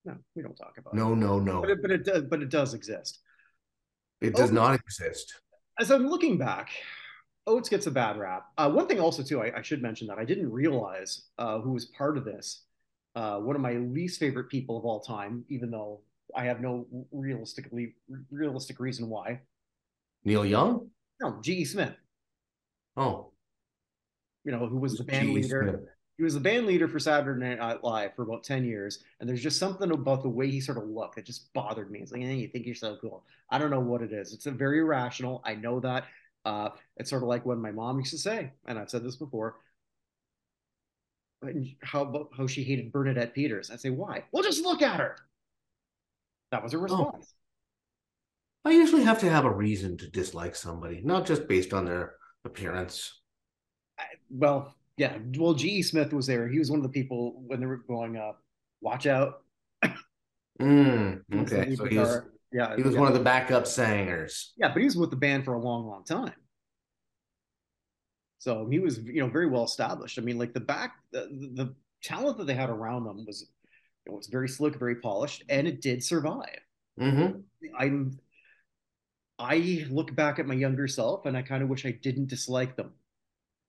No, 0.06 0.16
we 0.36 0.42
don't 0.44 0.56
talk 0.56 0.76
about 0.78 0.94
it. 0.94 0.98
No, 0.98 1.14
no, 1.14 1.40
no. 1.40 1.62
But 1.62 1.70
it, 1.72 1.82
but 1.82 1.92
it 1.92 2.04
does. 2.06 2.24
But 2.24 2.42
it 2.42 2.50
does 2.50 2.74
exist. 2.74 3.20
It 4.22 4.36
does 4.36 4.52
Oh. 4.52 4.54
not 4.54 4.76
exist. 4.76 5.42
As 5.80 5.92
I'm 5.92 6.08
looking 6.08 6.38
back, 6.38 6.70
Oates 7.46 7.70
gets 7.70 7.88
a 7.88 7.92
bad 7.92 8.18
rap. 8.18 8.46
Uh, 8.58 8.72
one 8.72 8.88
thing 8.88 9.00
also 9.00 9.22
too, 9.22 9.42
I, 9.42 9.60
I 9.60 9.62
should 9.62 9.82
mention 9.82 10.08
that 10.08 10.18
I 10.18 10.26
didn't 10.26 10.52
realize 10.52 11.30
uh, 11.38 11.60
who 11.60 11.72
was 11.72 11.86
part 11.86 12.18
of 12.18 12.26
this. 12.26 12.64
Uh, 13.16 13.40
one 13.40 13.56
of 13.56 13.62
my 13.62 13.74
least 13.74 14.20
favorite 14.20 14.50
people 14.50 14.78
of 14.78 14.86
all 14.86 15.00
time, 15.00 15.44
even 15.50 15.72
though 15.72 16.02
I 16.36 16.46
have 16.46 16.62
no 16.62 16.88
realistically 17.12 17.96
realistic 18.32 18.80
reason 18.80 19.10
why. 19.10 19.42
Neil 20.24 20.46
Young? 20.46 20.90
No, 21.22 21.40
G.E. 21.42 21.66
Smith. 21.66 21.96
Oh. 22.96 23.32
You 24.44 24.52
know, 24.52 24.68
who 24.68 24.78
was 24.78 24.98
the 24.98 25.04
band 25.04 25.28
G.E. 25.28 25.36
leader. 25.36 25.68
Smith. 25.70 25.90
He 26.18 26.24
was 26.24 26.34
the 26.34 26.40
band 26.40 26.66
leader 26.66 26.88
for 26.88 27.00
Saturday 27.00 27.56
Night 27.56 27.84
Live 27.84 28.16
for 28.16 28.24
about 28.24 28.44
10 28.44 28.66
years. 28.66 29.04
And 29.20 29.30
there's 29.30 29.44
just 29.44 29.60
something 29.60 29.92
about 29.92 30.24
the 30.24 30.30
way 30.30 30.50
he 30.50 30.60
sort 30.60 30.80
of 30.80 30.86
looked 30.86 31.16
that 31.16 31.26
just 31.26 31.54
bothered 31.54 31.92
me. 31.92 32.00
It's 32.00 32.12
like, 32.12 32.24
eh, 32.24 32.32
you 32.32 32.48
think 32.48 32.66
you're 32.66 32.74
so 32.74 32.98
cool. 33.00 33.24
I 33.52 33.60
don't 33.60 33.70
know 33.70 33.80
what 33.80 34.02
it 34.02 34.12
is. 34.12 34.34
It's 34.34 34.48
a 34.48 34.52
very 34.52 34.80
irrational. 34.80 35.44
I 35.46 35.54
know 35.54 35.80
that. 35.82 36.06
Uh, 36.44 36.70
it's 36.96 37.10
sort 37.10 37.22
of 37.22 37.30
like 37.30 37.46
when 37.46 37.60
my 37.60 37.72
mom 37.72 38.00
used 38.00 38.12
to 38.12 38.18
say, 38.18 38.52
and 38.66 38.80
I've 38.80 38.90
said 38.90 39.04
this 39.04 39.18
before, 39.18 39.58
how 41.84 42.02
about 42.02 42.30
how 42.36 42.48
she 42.48 42.64
hated 42.64 42.92
Bernadette 42.92 43.36
Peters. 43.36 43.70
I'd 43.70 43.80
say, 43.80 43.92
why? 43.92 44.24
Well, 44.32 44.44
just 44.44 44.64
look 44.64 44.82
at 44.82 45.00
her. 45.00 45.18
That 46.52 46.64
was 46.64 46.72
her 46.72 46.80
response. 46.80 47.34
I 48.68 48.72
usually 48.72 49.04
have 49.04 49.20
to 49.22 49.30
have 49.30 49.46
a 49.46 49.50
reason 49.50 49.98
to 49.98 50.10
dislike 50.10 50.54
somebody, 50.54 51.02
not 51.02 51.26
just 51.26 51.48
based 51.48 51.74
on 51.74 51.86
their 51.86 52.16
appearance. 52.44 53.22
I, 53.98 54.04
well, 54.30 54.76
yeah. 54.98 55.18
Well, 55.38 55.54
G.E. 55.54 55.82
Smith 55.84 56.12
was 56.12 56.28
there. 56.28 56.48
He 56.50 56.60
was 56.60 56.70
one 56.70 56.80
of 56.80 56.84
the 56.84 56.90
people 56.90 57.42
when 57.48 57.62
they 57.62 57.66
were 57.66 57.78
going, 57.78 58.18
uh, 58.18 58.34
watch 58.82 59.08
out. 59.08 59.44
Mm, 60.60 61.24
He 61.32 61.38
was 61.38 61.52
the 61.52 61.62
okay, 61.62 61.76
so 61.76 61.86
he 61.86 61.98
was, 61.98 62.22
yeah, 62.52 62.76
he 62.76 62.84
was 62.84 62.94
yeah. 62.94 63.00
one 63.00 63.08
of 63.08 63.14
the 63.14 63.24
backup 63.24 63.68
singers. 63.68 64.54
Yeah, 64.58 64.70
but 64.70 64.80
he 64.80 64.86
was 64.86 64.98
with 64.98 65.12
the 65.12 65.16
band 65.16 65.46
for 65.46 65.54
a 65.54 65.60
long, 65.60 65.88
long 65.88 66.04
time. 66.04 66.34
So 68.40 68.68
he 68.70 68.80
was, 68.80 69.00
you 69.00 69.22
know, 69.22 69.30
very 69.30 69.48
well 69.48 69.64
established. 69.66 70.20
I 70.20 70.22
mean, 70.22 70.38
like 70.38 70.54
the 70.54 70.60
back, 70.60 70.96
the, 71.12 71.28
the 71.54 71.76
talent 72.04 72.38
that 72.38 72.46
they 72.48 72.54
had 72.54 72.70
around 72.70 73.04
them 73.04 73.26
was, 73.26 73.50
it 74.06 74.12
was 74.12 74.28
very 74.28 74.48
slick, 74.48 74.78
very 74.78 74.96
polished, 74.96 75.44
and 75.50 75.68
it 75.68 75.82
did 75.82 76.04
survive. 76.04 76.60
hmm 76.98 77.42
I'm, 77.78 78.20
I 79.40 79.86
look 79.90 80.16
back 80.16 80.40
at 80.40 80.48
my 80.48 80.56
younger 80.56 80.88
self, 80.88 81.26
and 81.26 81.38
I 81.38 81.42
kind 81.42 81.62
of 81.64 81.70
wish 81.70 81.86
I 81.86 81.92
didn't 81.92 82.28
dislike 82.28 82.76
them, 82.76 82.94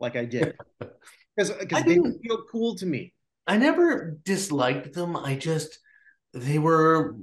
like 0.01 0.17
I 0.17 0.25
did, 0.25 0.55
because 1.37 1.51
because 1.53 1.85
they 1.85 1.95
didn't. 1.95 2.23
feel 2.23 2.45
cool 2.51 2.75
to 2.77 2.87
me. 2.87 3.13
I 3.47 3.57
never 3.57 4.19
disliked 4.25 4.95
them. 4.95 5.17
I 5.17 5.37
just 5.37 5.79
they 6.33 6.59
were 6.59 7.17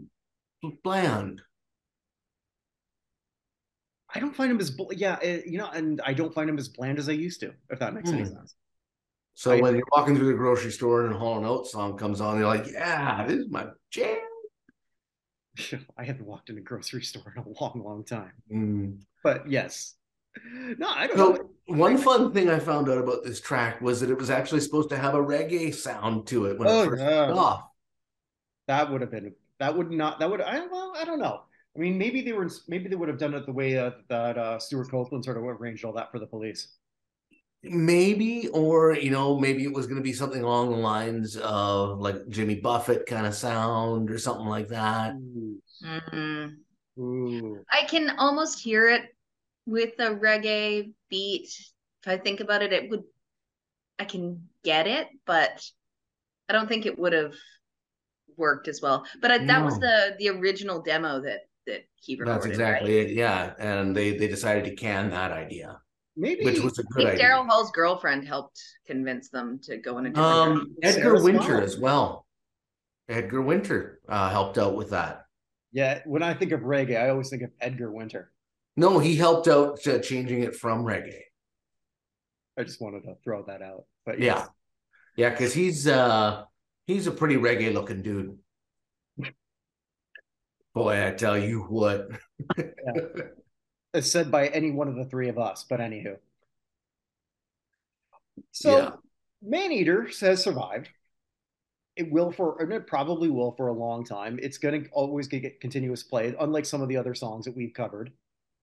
bland. 0.83 1.41
I 4.13 4.19
don't 4.19 4.35
find 4.35 4.49
them 4.49 4.59
as, 4.59 4.77
yeah, 4.91 5.17
eh, 5.21 5.41
you 5.45 5.57
know, 5.57 5.69
and 5.69 6.01
I 6.05 6.13
don't 6.13 6.33
find 6.33 6.47
them 6.47 6.57
as 6.57 6.69
bland 6.69 6.99
as 6.99 7.09
I 7.09 7.13
used 7.13 7.41
to, 7.41 7.53
if 7.69 7.79
that 7.79 7.93
makes 7.93 8.13
any 8.13 8.23
Hmm. 8.23 8.33
sense. 8.33 8.55
So 9.33 9.57
I- 9.57 9.61
when 9.61 9.75
you're 9.75 9.83
walking 9.91 10.15
through 10.15 10.27
the 10.27 10.37
grocery 10.37 10.71
store 10.71 11.05
and 11.05 11.13
a 11.13 11.17
Hall 11.17 11.37
and 11.37 11.45
Oates 11.45 11.71
song 11.71 11.97
comes 11.97 12.21
on, 12.21 12.37
you're 12.37 12.47
like, 12.47 12.67
"Yeah, 12.67 13.25
this 13.27 13.39
is 13.39 13.49
my 13.49 13.67
jam." 13.91 14.17
I 15.97 16.03
haven't 16.03 16.25
walked 16.25 16.49
in 16.49 16.57
a 16.57 16.61
grocery 16.61 17.03
store 17.03 17.33
in 17.35 17.43
a 17.43 17.61
long, 17.61 17.81
long 17.83 18.03
time. 18.03 18.31
Mm. 18.51 18.99
But 19.23 19.49
yes. 19.49 19.95
No, 20.77 20.89
I 20.89 21.07
don't 21.07 21.17
know. 21.17 21.49
One 21.67 21.97
fun 21.97 22.33
thing 22.33 22.49
I 22.49 22.59
found 22.59 22.89
out 22.89 22.97
about 22.97 23.23
this 23.23 23.39
track 23.39 23.79
was 23.79 24.01
that 24.01 24.09
it 24.09 24.17
was 24.17 24.29
actually 24.29 24.59
supposed 24.59 24.89
to 24.89 24.97
have 24.97 25.15
a 25.15 25.17
reggae 25.17 25.73
sound 25.73 26.27
to 26.27 26.47
it 26.47 26.59
when 26.59 26.67
Oh, 26.67 26.83
it 26.83 26.89
first 26.89 27.01
took 27.01 27.37
off. 27.37 27.69
That 28.67 28.91
would 28.91 28.99
have 28.99 29.11
been 29.11 29.33
that 29.59 29.77
would 29.77 29.91
not 29.91 30.19
that 30.19 30.29
would 30.29 30.41
I 30.41 30.59
well, 30.67 30.93
I 30.99 31.05
don't 31.05 31.19
know. 31.19 31.43
I 31.75 31.79
mean, 31.79 31.97
maybe 31.97 32.21
they 32.21 32.33
were 32.33 32.49
maybe 32.67 32.89
they 32.89 32.95
would 32.95 33.07
have 33.09 33.17
done 33.17 33.33
it 33.33 33.45
the 33.45 33.53
way 33.53 33.77
uh, 33.77 33.91
that 34.09 34.37
uh, 34.37 34.59
Stewart 34.59 34.89
Copeland 34.91 35.23
sort 35.23 35.37
of 35.37 35.43
arranged 35.43 35.85
all 35.85 35.93
that 35.93 36.11
for 36.11 36.19
the 36.19 36.27
police. 36.27 36.67
Maybe, 37.69 38.47
or 38.49 38.93
you 38.93 39.11
know, 39.11 39.39
maybe 39.39 39.63
it 39.63 39.73
was 39.73 39.87
going 39.87 39.97
to 39.97 40.03
be 40.03 40.13
something 40.13 40.43
along 40.43 40.71
the 40.71 40.77
lines 40.77 41.37
of 41.37 41.99
like 41.99 42.27
Jimmy 42.29 42.55
Buffett 42.55 43.05
kind 43.05 43.25
of 43.25 43.33
sound 43.33 44.11
or 44.11 44.17
something 44.17 44.47
like 44.47 44.69
that. 44.69 45.15
Ooh, 45.15 45.61
Mhm. 45.83 46.57
ooh. 46.99 47.65
I 47.71 47.85
can 47.85 48.11
almost 48.17 48.59
hear 48.59 48.87
it 48.89 49.15
with 49.65 49.99
a 49.99 50.15
reggae 50.15 50.93
beat. 51.09 51.49
If 52.03 52.07
I 52.07 52.17
think 52.17 52.39
about 52.39 52.61
it, 52.61 52.73
it 52.73 52.89
would. 52.89 53.03
I 53.97 54.05
can 54.05 54.49
get 54.63 54.87
it, 54.87 55.07
but 55.25 55.63
I 56.49 56.53
don't 56.53 56.67
think 56.67 56.85
it 56.85 56.99
would 56.99 57.13
have 57.13 57.33
worked 58.37 58.67
as 58.67 58.81
well. 58.81 59.05
But 59.21 59.31
I, 59.31 59.37
that 59.45 59.63
was 59.63 59.79
the 59.79 60.15
the 60.19 60.29
original 60.29 60.81
demo 60.81 61.21
that 61.21 61.47
that 61.65 61.85
he 61.95 62.15
recorded. 62.15 62.41
That's 62.41 62.45
exactly 62.45 62.97
right? 62.97 63.09
it. 63.09 63.13
Yeah, 63.13 63.53
and 63.57 63.95
they 63.95 64.17
they 64.17 64.27
decided 64.27 64.65
to 64.65 64.75
can 64.75 65.09
that 65.11 65.31
idea, 65.31 65.79
Maybe 66.17 66.45
which 66.45 66.59
was 66.61 66.79
a 66.79 66.83
good 66.83 66.95
think 66.97 67.09
idea. 67.09 67.25
Daryl 67.25 67.45
Hall's 67.47 67.71
girlfriend 67.71 68.25
helped 68.27 68.61
convince 68.87 69.29
them 69.29 69.59
to 69.63 69.77
go 69.77 69.97
in 69.97 70.05
a 70.05 70.09
different 70.09 70.27
Um, 70.27 70.53
direction. 70.53 70.75
Edgar 70.83 71.01
Sarah 71.01 71.21
Winter 71.23 71.43
Small. 71.43 71.61
as 71.63 71.77
well. 71.77 72.25
Edgar 73.09 73.41
Winter 73.41 73.99
uh, 74.07 74.29
helped 74.29 74.57
out 74.57 74.75
with 74.75 74.91
that. 74.91 75.25
yeah. 75.71 76.01
When 76.05 76.23
I 76.23 76.33
think 76.33 76.51
of 76.53 76.61
reggae, 76.61 76.99
I 76.99 77.09
always 77.09 77.29
think 77.29 77.41
of 77.43 77.51
Edgar 77.59 77.91
Winter. 77.91 78.31
No, 78.77 78.99
he 78.99 79.15
helped 79.15 79.47
out 79.47 79.85
uh, 79.87 79.99
changing 79.99 80.41
it 80.43 80.55
from 80.55 80.83
reggae. 80.83 81.19
I 82.57 82.63
just 82.63 82.81
wanted 82.81 83.03
to 83.03 83.15
throw 83.23 83.43
that 83.45 83.61
out. 83.61 83.83
But 84.05 84.19
Yeah, 84.19 84.35
yes. 84.37 84.49
yeah, 85.17 85.29
because 85.31 85.53
he's 85.53 85.87
uh 85.87 86.43
he's 86.87 87.07
a 87.07 87.11
pretty 87.11 87.35
reggae 87.35 87.73
looking 87.73 88.01
dude. 88.01 88.37
Boy, 90.73 91.05
I 91.07 91.11
tell 91.11 91.37
you 91.37 91.61
what. 91.63 92.07
it's 93.95 94.11
said 94.11 94.29
by 94.29 94.47
any 94.47 94.71
one 94.71 94.87
of 94.87 94.95
the 94.95 95.05
three 95.05 95.29
of 95.29 95.37
us. 95.39 95.65
But 95.67 95.79
anywho, 95.79 96.17
so 98.51 98.77
Yeah. 98.77 98.91
Man 99.41 99.71
Eater 99.71 100.09
has 100.21 100.43
survived. 100.43 100.89
It 101.95 102.11
will 102.11 102.31
for, 102.31 102.61
and 102.61 102.73
it 102.73 102.87
probably 102.87 103.29
will 103.29 103.53
for 103.53 103.67
a 103.67 103.73
long 103.73 104.03
time. 104.03 104.39
It's 104.41 104.57
going 104.57 104.83
to 104.83 104.89
always 104.91 105.27
get 105.27 105.61
continuous 105.61 106.03
play, 106.03 106.35
unlike 106.39 106.65
some 106.65 106.81
of 106.81 106.89
the 106.89 106.97
other 106.97 107.15
songs 107.15 107.45
that 107.45 107.55
we've 107.55 107.73
covered 107.73 108.11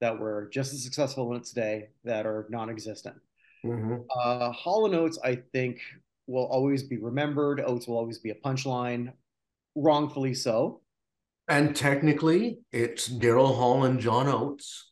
that 0.01 0.19
were 0.19 0.49
just 0.53 0.75
as 0.75 0.83
successful 0.83 1.31
in 1.31 1.39
its 1.39 1.53
day 1.53 1.89
that 2.05 2.27
are 2.27 2.47
non-existent. 2.51 3.17
Mhm. 3.65 4.05
Uh, 4.11 4.51
Hall 4.53 4.87
and 4.87 4.95
Oates, 4.95 5.19
I 5.23 5.37
think, 5.37 5.81
will 6.27 6.47
always 6.47 6.83
be 6.83 6.99
remembered. 6.99 7.61
Oates 7.61 7.87
will 7.87 7.97
always 7.97 8.19
be 8.19 8.31
a 8.31 8.35
punchline, 8.35 9.13
wrongfully 9.77 10.35
so. 10.35 10.83
And 11.49 11.75
technically, 11.75 12.59
it's 12.73 13.09
Daryl 13.09 13.55
Hall 13.55 13.85
and 13.85 14.01
John 14.01 14.29
Oates. 14.29 14.92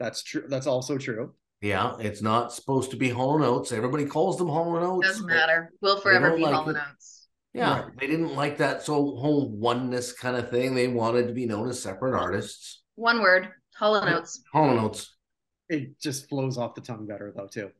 That's 0.00 0.22
true. 0.24 0.44
That's 0.48 0.66
also 0.66 0.98
true. 0.98 1.34
Yeah, 1.60 1.96
it's 2.00 2.22
not 2.22 2.52
supposed 2.54 2.90
to 2.90 2.96
be 2.96 3.10
Hall 3.10 3.36
and 3.36 3.44
Oates. 3.44 3.70
Everybody 3.70 4.06
calls 4.06 4.38
them 4.38 4.48
Hall 4.48 4.74
and 4.76 4.84
Oates. 4.84 5.06
Doesn't 5.08 5.26
matter. 5.26 5.70
Will 5.82 6.00
forever 6.00 6.34
be 6.34 6.42
like 6.42 6.54
Hall 6.54 6.68
and. 6.70 6.78
Oates. 6.78 7.28
Yeah, 7.52 7.82
Right. 7.82 7.98
they 8.00 8.06
didn't 8.06 8.34
like 8.34 8.56
that 8.58 8.82
so 8.82 8.94
whole 8.94 9.50
oneness 9.50 10.12
kind 10.12 10.36
of 10.36 10.50
thing. 10.50 10.74
They 10.74 10.88
wanted 10.88 11.26
to 11.28 11.34
be 11.34 11.44
known 11.46 11.68
as 11.68 11.82
separate 11.82 12.18
artists. 12.18 12.82
One 12.94 13.20
word. 13.20 13.48
Hall 13.76 13.96
and 13.96 14.08
Yeah. 14.08 14.16
Oates. 14.18 14.42
Hall 14.52 14.70
and 14.70 14.80
Oates. 14.80 15.14
It 15.68 16.00
just 16.00 16.28
flows 16.28 16.56
off 16.56 16.74
the 16.74 16.80
tongue 16.80 17.06
better, 17.06 17.32
though, 17.36 17.46
too. 17.46 17.70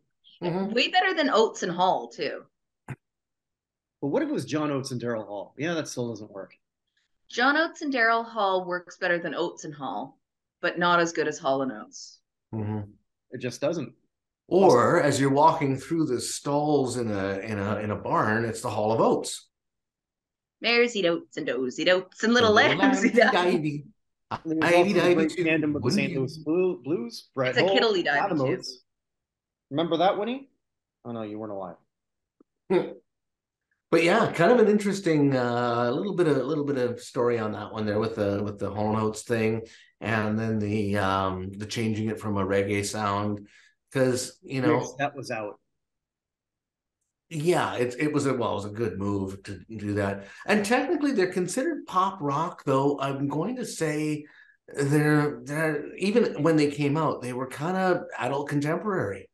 Mhm. 0.42 0.74
Way 0.74 0.88
better 0.88 1.14
than 1.14 1.30
Oates 1.30 1.62
and 1.62 1.72
Hall 1.72 2.08
too. 2.08 2.44
But 2.86 4.08
what 4.08 4.22
if 4.22 4.28
it 4.28 4.32
was 4.32 4.44
John 4.44 4.70
Oates 4.70 4.90
and 4.90 5.00
Daryl 5.00 5.26
Hall? 5.26 5.54
Yeah, 5.58 5.74
that 5.74 5.88
still 5.88 6.08
doesn't 6.10 6.30
work. 6.30 6.54
John 7.28 7.56
Oates 7.56 7.82
and 7.82 7.92
Daryl 7.92 8.24
Hall 8.24 8.64
works 8.64 8.96
better 8.98 9.18
than 9.18 9.34
Oates 9.34 9.64
and 9.64 9.74
Hall, 9.74 10.18
but 10.60 10.78
not 10.78 11.00
as 11.00 11.12
good 11.12 11.28
as 11.28 11.38
Hall 11.38 11.62
and 11.62 11.72
Oates. 11.72 12.20
Mm-hmm. 12.54 12.80
It 13.32 13.38
just 13.38 13.60
doesn't. 13.60 13.92
Or 14.48 15.00
as 15.00 15.20
you're 15.20 15.30
walking 15.30 15.76
through 15.76 16.06
the 16.06 16.20
stalls 16.20 16.96
in 16.96 17.10
a 17.10 17.38
in 17.38 17.58
a 17.58 17.76
in 17.78 17.90
a 17.92 17.96
barn, 17.96 18.44
it's 18.44 18.62
the 18.62 18.70
Hall 18.70 18.92
of 18.92 19.00
Oats. 19.00 19.48
Mares 20.60 20.94
eat 20.96 21.06
oats 21.06 21.36
and 21.36 21.46
does 21.46 21.78
eat 21.78 21.88
oats 21.88 22.22
and 22.24 22.34
little 22.34 22.52
lambs 22.52 23.04
eat 23.04 23.18
Ivy. 23.22 23.84
There's 24.44 24.62
Ivy, 24.62 25.00
Ivy 25.00 25.42
tandem 25.42 25.72
with 25.72 25.84
the 25.84 25.90
St. 25.90 26.14
Louis 26.14 26.36
Blue, 26.38 26.80
Blues. 26.82 27.30
Brett 27.34 27.50
It's 27.50 27.58
a 27.58 27.62
Hull, 27.62 27.74
Kiddly 27.74 28.04
Divey, 28.04 28.36
too. 28.36 28.62
Remember 29.70 29.96
that, 29.96 30.18
Winnie? 30.18 30.50
Oh 31.04 31.12
no, 31.12 31.22
you 31.22 31.38
weren't 31.38 31.52
alive. 31.52 31.76
But 33.90 34.04
yeah, 34.04 34.30
kind 34.32 34.52
of 34.52 34.60
an 34.60 34.68
interesting 34.68 35.36
uh, 35.36 35.90
little 35.90 36.14
bit 36.14 36.28
of 36.28 36.36
a 36.36 36.42
little 36.42 36.64
bit 36.64 36.78
of 36.78 37.00
story 37.00 37.38
on 37.38 37.52
that 37.52 37.72
one 37.72 37.86
there 37.86 37.98
with 37.98 38.16
the 38.16 38.42
with 38.42 38.58
the 38.58 38.70
Hall 38.70 38.90
and 38.94 39.02
Oates 39.02 39.22
thing, 39.22 39.62
and 40.00 40.38
then 40.38 40.58
the 40.58 40.96
um 40.98 41.50
the 41.52 41.66
changing 41.66 42.08
it 42.08 42.20
from 42.20 42.36
a 42.36 42.46
reggae 42.46 42.84
sound. 42.84 43.48
Because 43.90 44.38
you 44.42 44.62
know 44.62 44.94
that 44.98 45.16
was 45.16 45.30
out. 45.32 45.58
yeah 47.28 47.74
it 47.74 47.94
it 47.98 48.12
was 48.12 48.26
a 48.26 48.34
well 48.34 48.52
it 48.52 48.54
was 48.56 48.64
a 48.66 48.70
good 48.70 48.98
move 48.98 49.42
to 49.44 49.60
do 49.76 49.94
that. 49.94 50.24
And 50.46 50.64
technically 50.64 51.12
they're 51.12 51.32
considered 51.32 51.86
pop 51.86 52.18
rock 52.20 52.64
though 52.64 52.98
I'm 53.00 53.28
going 53.28 53.56
to 53.56 53.64
say 53.64 54.24
they're 54.68 55.40
they're 55.44 55.94
even 55.96 56.42
when 56.42 56.56
they 56.56 56.70
came 56.70 56.96
out 56.96 57.22
they 57.22 57.32
were 57.32 57.48
kind 57.48 57.76
of 57.76 58.02
adult 58.18 58.48
contemporary 58.48 59.28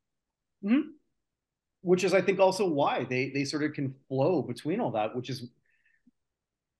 which 1.87 2.03
is 2.03 2.13
I 2.13 2.21
think 2.21 2.41
also 2.41 2.67
why 2.67 3.05
they 3.05 3.31
they 3.31 3.45
sort 3.45 3.63
of 3.63 3.73
can 3.73 3.95
flow 4.09 4.43
between 4.43 4.81
all 4.81 4.91
that, 4.91 5.15
which 5.15 5.31
is 5.31 5.49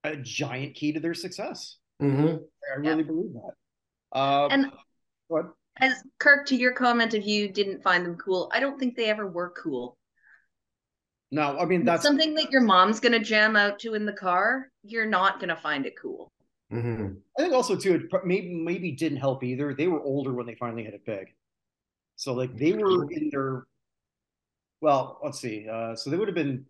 a 0.03 0.17
giant 0.17 0.75
key 0.75 0.93
to 0.93 1.01
their 1.01 1.15
success. 1.15 1.77
hmm 2.01 2.37
I 2.75 2.81
really 2.81 3.05
believe 3.05 3.33
that. 3.35 4.19
Uh, 4.19 4.49
And 4.51 4.67
what? 5.29 5.47
as 5.79 6.03
Kirk, 6.19 6.47
to 6.49 6.57
your 6.57 6.73
comment, 6.73 7.15
if 7.15 7.25
you 7.25 7.49
didn't 7.49 7.85
find 7.85 8.05
them 8.05 8.17
cool, 8.17 8.51
I 8.53 8.59
don't 8.59 8.81
think 8.81 8.97
they 8.97 9.07
ever 9.07 9.29
were 9.29 9.51
cool. 9.51 9.97
No, 11.31 11.57
I 11.57 11.67
mean 11.67 11.85
That's 11.85 12.03
that's 12.03 12.09
something 12.09 12.35
that 12.35 12.51
your 12.51 12.63
mom's 12.63 12.99
gonna 12.99 13.21
jam 13.21 13.55
out 13.55 13.79
to 13.81 13.95
in 13.95 14.07
the 14.07 14.13
car. 14.13 14.73
You're 14.83 15.07
not 15.07 15.39
gonna 15.39 15.57
find 15.57 15.87
it 15.87 15.95
cool. 16.01 16.33
hmm 16.71 17.07
I 17.39 17.43
think 17.43 17.55
also 17.55 17.77
too 17.77 17.95
it 17.95 18.25
maybe 18.25 18.53
maybe 18.53 18.91
didn't 18.91 19.19
help 19.19 19.45
either. 19.45 19.73
They 19.73 19.87
were 19.87 20.03
older 20.03 20.33
when 20.33 20.47
they 20.47 20.57
finally 20.57 20.83
hit 20.83 20.95
it 20.95 21.07
big, 21.07 21.33
so 22.17 22.35
like 22.35 22.57
they 22.57 22.73
were 22.73 23.09
in 23.13 23.31
their 23.31 23.67
well, 24.81 25.19
let's 25.23 25.41
see. 25.41 25.67
Uh, 25.71 25.95
so 25.95 26.11
they 26.11 26.17
would 26.17 26.29
have 26.29 26.35
been 26.35 26.65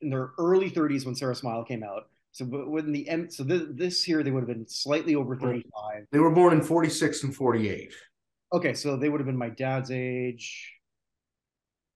in 0.00 0.10
their 0.10 0.30
early 0.38 0.70
30s 0.70 1.06
when 1.06 1.14
Sarah 1.14 1.34
Smile 1.34 1.64
came 1.64 1.82
out. 1.82 2.08
So 2.32 2.44
but 2.46 2.70
when 2.70 2.92
the 2.92 3.08
end, 3.08 3.32
so 3.32 3.44
this, 3.44 3.62
this 3.72 4.08
year 4.08 4.22
they 4.22 4.30
would 4.30 4.40
have 4.40 4.48
been 4.48 4.66
slightly 4.66 5.14
over 5.14 5.36
35. 5.36 6.06
they 6.10 6.18
were 6.18 6.30
born 6.30 6.54
in 6.54 6.62
46 6.62 7.24
and 7.24 7.34
48 7.36 7.92
Okay, 8.54 8.74
so 8.74 8.96
they 8.96 9.08
would 9.08 9.20
have 9.20 9.26
been 9.26 9.36
my 9.36 9.48
dad's 9.48 9.90
age, 9.90 10.72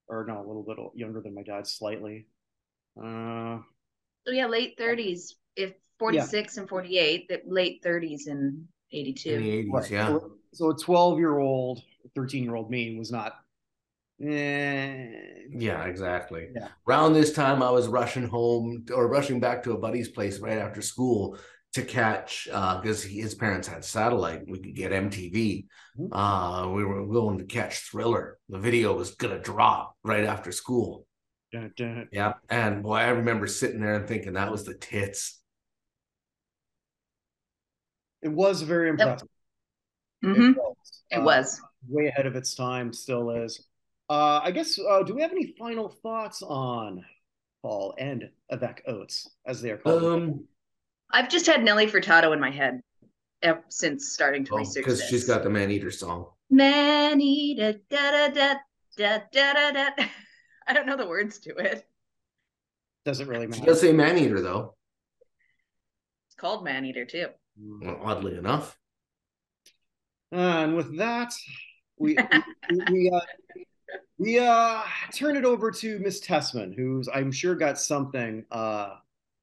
or 0.09 0.25
no, 0.27 0.39
a 0.39 0.47
little 0.47 0.63
bit 0.63 0.79
younger 0.99 1.21
than 1.21 1.35
my 1.35 1.43
dad, 1.43 1.67
slightly. 1.67 2.27
Uh, 2.99 3.59
So 4.27 4.33
yeah, 4.33 4.47
late 4.47 4.75
thirties. 4.79 5.37
If 5.55 5.75
forty 5.99 6.21
six 6.21 6.57
and 6.57 6.69
forty 6.69 6.99
eight, 6.99 7.29
that 7.29 7.43
late 7.47 7.81
thirties 7.83 8.27
and 8.27 8.67
eighty 8.93 9.11
in 9.11 9.17
two. 9.17 9.39
the 9.39 9.65
80s 9.65 9.73
right. 9.73 9.91
yeah 9.91 10.07
So, 10.09 10.33
so 10.53 10.71
a 10.71 10.77
12 10.77 11.19
year 11.19 11.39
old, 11.39 11.83
13 12.15 12.43
year 12.45 12.55
old 12.55 12.71
me 12.71 12.97
was 12.99 13.13
not. 13.13 13.35
Eh, 14.23 15.13
Yeah, 15.51 15.85
exactly. 15.85 16.49
Yeah. 16.55 16.69
Around 16.89 17.13
this 17.13 17.33
time, 17.33 17.63
I 17.63 17.71
was 17.71 17.87
rushing 17.89 18.27
home 18.27 18.85
or 18.93 19.09
rushing 19.09 19.41
back 19.41 19.63
to 19.65 19.73
a 19.73 19.79
buddy's 19.79 20.09
place 20.09 20.39
right 20.39 20.59
after 20.59 20.81
school 20.83 21.39
to 21.75 21.83
catch 21.83 22.45
because 22.47 23.03
his 23.03 23.35
parents 23.35 23.69
had 23.69 23.85
satellite. 23.85 24.43
We 24.49 24.59
could 24.59 24.75
get 24.75 24.93
MTV. 24.93 25.67
Mhm. 25.99 26.09
Uh, 26.13 26.71
we 26.71 26.85
were 26.85 27.07
going 27.07 27.39
to 27.39 27.45
catch 27.45 27.91
Thriller. 27.91 28.39
The 28.49 28.59
video 28.59 28.95
was 28.97 29.15
gonna 29.15 29.39
drop 29.39 29.97
right 30.03 30.25
after 30.25 30.53
school. 30.53 31.07
dun, 31.53 31.73
dun. 31.77 32.09
Yeah, 32.13 32.35
and 32.51 32.83
boy, 32.83 32.97
I 32.97 33.09
remember 33.09 33.47
sitting 33.47 33.81
there 33.81 33.95
and 33.95 34.09
thinking 34.09 34.33
that 34.35 34.51
was 34.51 34.65
the 34.65 34.75
tits. 34.75 35.41
It 38.23 38.29
was 38.29 38.63
very 38.63 38.89
impressive. 38.91 39.29
Mm-hmm. 40.25 40.53
was. 40.59 41.03
It 41.11 41.19
Uh, 41.19 41.23
was. 41.25 41.61
way 41.89 42.07
ahead 42.09 42.27
of 42.27 42.35
its 42.35 42.55
time, 42.55 42.93
still 42.93 43.31
is. 43.31 43.65
Uh, 44.09 44.41
I 44.43 44.51
guess, 44.53 44.79
uh, 44.79 45.03
do 45.03 45.15
we 45.15 45.23
have 45.23 45.33
any 45.33 45.55
final 45.59 45.89
thoughts 45.89 46.43
on 46.43 47.05
Paul 47.63 47.95
and 47.99 48.31
Avec 48.51 48.83
Oates, 48.87 49.29
as 49.47 49.61
they 49.61 49.71
are 49.71 49.79
called? 49.79 50.05
Um, 50.05 50.45
I've 51.11 51.29
just 51.29 51.47
had 51.47 51.65
Nelly 51.65 51.87
Furtado 51.87 52.33
in 52.33 52.41
my 52.41 52.51
head 52.51 52.81
ever 53.43 53.65
since 53.69 54.13
starting 54.13 54.45
to 54.45 54.57
research 54.57 54.85
because 54.85 55.01
this. 55.01 55.09
she's 55.09 55.25
got 55.25 55.43
the 55.43 55.51
Man 55.51 55.71
Eater 55.71 55.91
song. 55.91 56.27
Man 56.51 57.21
eater 57.21 57.81
da 57.91 58.11
da 58.13 58.29
da 58.29 58.55
da 58.97 59.19
da 59.33 59.53
da 59.53 59.71
da. 59.73 60.05
I 60.69 60.73
don't 60.73 60.87
know 60.87 60.97
the 60.97 61.07
words 61.09 61.39
to 61.41 61.57
it. 61.57 61.85
Doesn't 63.05 63.29
really 63.29 63.47
She 63.47 63.51
matter. 63.61 63.65
does 63.67 63.81
say 63.81 63.93
Man 63.93 64.19
Eater 64.19 64.41
though, 64.41 64.75
It's 66.29 66.37
called 66.37 66.65
Man 66.65 66.85
Eater 66.85 67.05
too. 67.05 67.27
well, 67.59 67.99
oddly 68.03 68.37
enough. 68.37 68.79
And 70.33 70.77
with 70.77 70.97
that, 70.99 71.33
we 71.99 72.17
we, 72.71 72.81
we, 72.91 73.11
uh, 73.11 73.21
we 74.19 74.39
uh, 74.39 74.83
turn 75.13 75.37
it 75.37 75.45
over 75.45 75.71
to 75.71 75.99
Miss 75.99 76.21
Tessmann, 76.21 76.75
who's 76.75 77.09
I'm 77.13 77.31
sure 77.33 77.55
got 77.55 77.79
something 77.79 78.45
uh, 78.51 78.95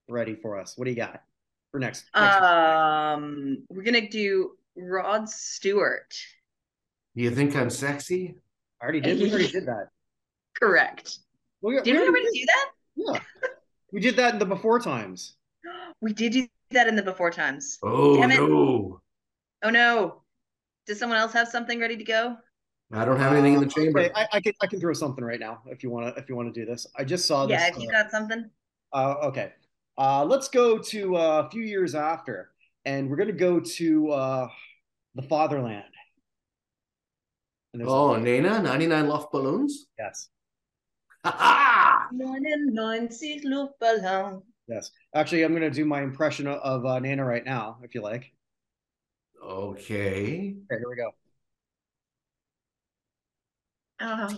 ready 0.08 0.36
for 0.36 0.60
us. 0.60 0.78
What 0.78 0.86
do 0.86 0.92
you 0.92 0.98
got 0.98 1.22
for 1.72 1.80
next? 1.80 2.06
next 2.16 2.38
Um, 2.42 3.64
we're 3.70 3.84
gonna 3.84 4.10
do 4.10 4.52
Rod 4.76 5.30
Stewart. 5.30 6.14
You 7.16 7.32
think 7.32 7.56
I'm 7.56 7.70
sexy? 7.70 8.36
I 8.82 8.86
already 8.86 9.02
did. 9.02 9.20
We 9.20 9.30
already 9.30 9.48
did 9.48 9.66
that. 9.68 9.90
Correct. 10.60 11.20
We, 11.62 11.80
Did 11.82 11.96
we 11.96 12.08
already 12.08 12.28
do 12.34 12.46
that? 12.46 12.70
Yeah, 12.96 13.20
we 13.92 14.00
did 14.00 14.16
that 14.18 14.34
in 14.34 14.40
the 14.40 14.46
before 14.46 14.80
times. 14.80 15.36
We 16.02 16.12
did 16.12 16.34
do 16.34 16.48
that 16.72 16.88
in 16.90 16.98
the 16.98 17.04
before 17.04 17.32
times. 17.32 17.78
Oh 17.82 18.18
Damn 18.18 18.32
it. 18.32 18.38
no. 18.38 19.00
Oh 19.64 19.70
no. 19.70 20.22
Does 20.86 21.00
someone 21.00 21.18
else 21.18 21.32
have 21.32 21.48
something 21.48 21.80
ready 21.80 21.96
to 21.96 22.04
go? 22.04 22.36
I 22.94 23.06
don't 23.06 23.18
have 23.20 23.34
anything 23.34 23.56
in 23.56 23.60
the 23.60 23.66
chamber. 23.68 24.00
Okay, 24.02 24.12
I, 24.16 24.28
I 24.34 24.40
can 24.42 24.54
I 24.62 24.68
can 24.68 24.80
throw 24.80 24.94
something 24.94 25.24
right 25.24 25.40
now 25.40 25.62
if 25.66 25.82
you 25.84 25.90
want 25.90 26.14
to 26.16 26.22
if 26.22 26.30
you 26.30 26.36
want 26.36 26.54
to 26.54 26.60
do 26.60 26.66
this. 26.66 26.86
I 26.96 27.04
just 27.04 27.26
saw 27.26 27.46
this. 27.46 27.60
Yeah, 27.60 27.68
if 27.68 27.78
you 27.82 27.90
got 27.90 28.12
something. 28.12 28.50
Uh, 28.94 29.16
okay. 29.24 29.54
Uh, 29.98 30.24
let's 30.26 30.48
go 30.48 30.78
to 30.78 31.16
uh, 31.18 31.44
a 31.46 31.50
few 31.50 31.64
years 31.64 31.96
after, 31.96 32.52
and 32.86 33.10
we're 33.10 33.16
going 33.16 33.28
to 33.28 33.34
go 33.34 33.60
to 33.60 34.12
uh, 34.12 34.48
the 35.16 35.22
fatherland. 35.24 35.84
And 37.74 37.84
Oh, 37.88 38.16
Nena, 38.16 38.62
99 38.62 39.06
Luftballons? 39.08 39.72
yes, 39.98 40.30
Ha 41.26 41.32
ha! 41.32 42.08
99 42.12 43.08
Luftballon. 43.46 44.44
yes. 44.68 44.92
Actually, 45.16 45.44
I'm 45.44 45.52
going 45.52 45.62
to 45.64 45.72
do 45.72 45.86
my 45.86 46.02
impression 46.04 46.46
of, 46.48 46.58
of 46.60 46.86
uh, 46.86 47.00
Nena 47.00 47.26
right 47.26 47.44
now, 47.46 47.78
if 47.84 47.96
you 47.96 48.02
like. 48.02 48.32
Okay. 49.44 50.56
Okay, 50.56 50.56
here 50.70 50.90
we 50.90 50.96
go. 50.96 51.12
Oh, 54.02 54.38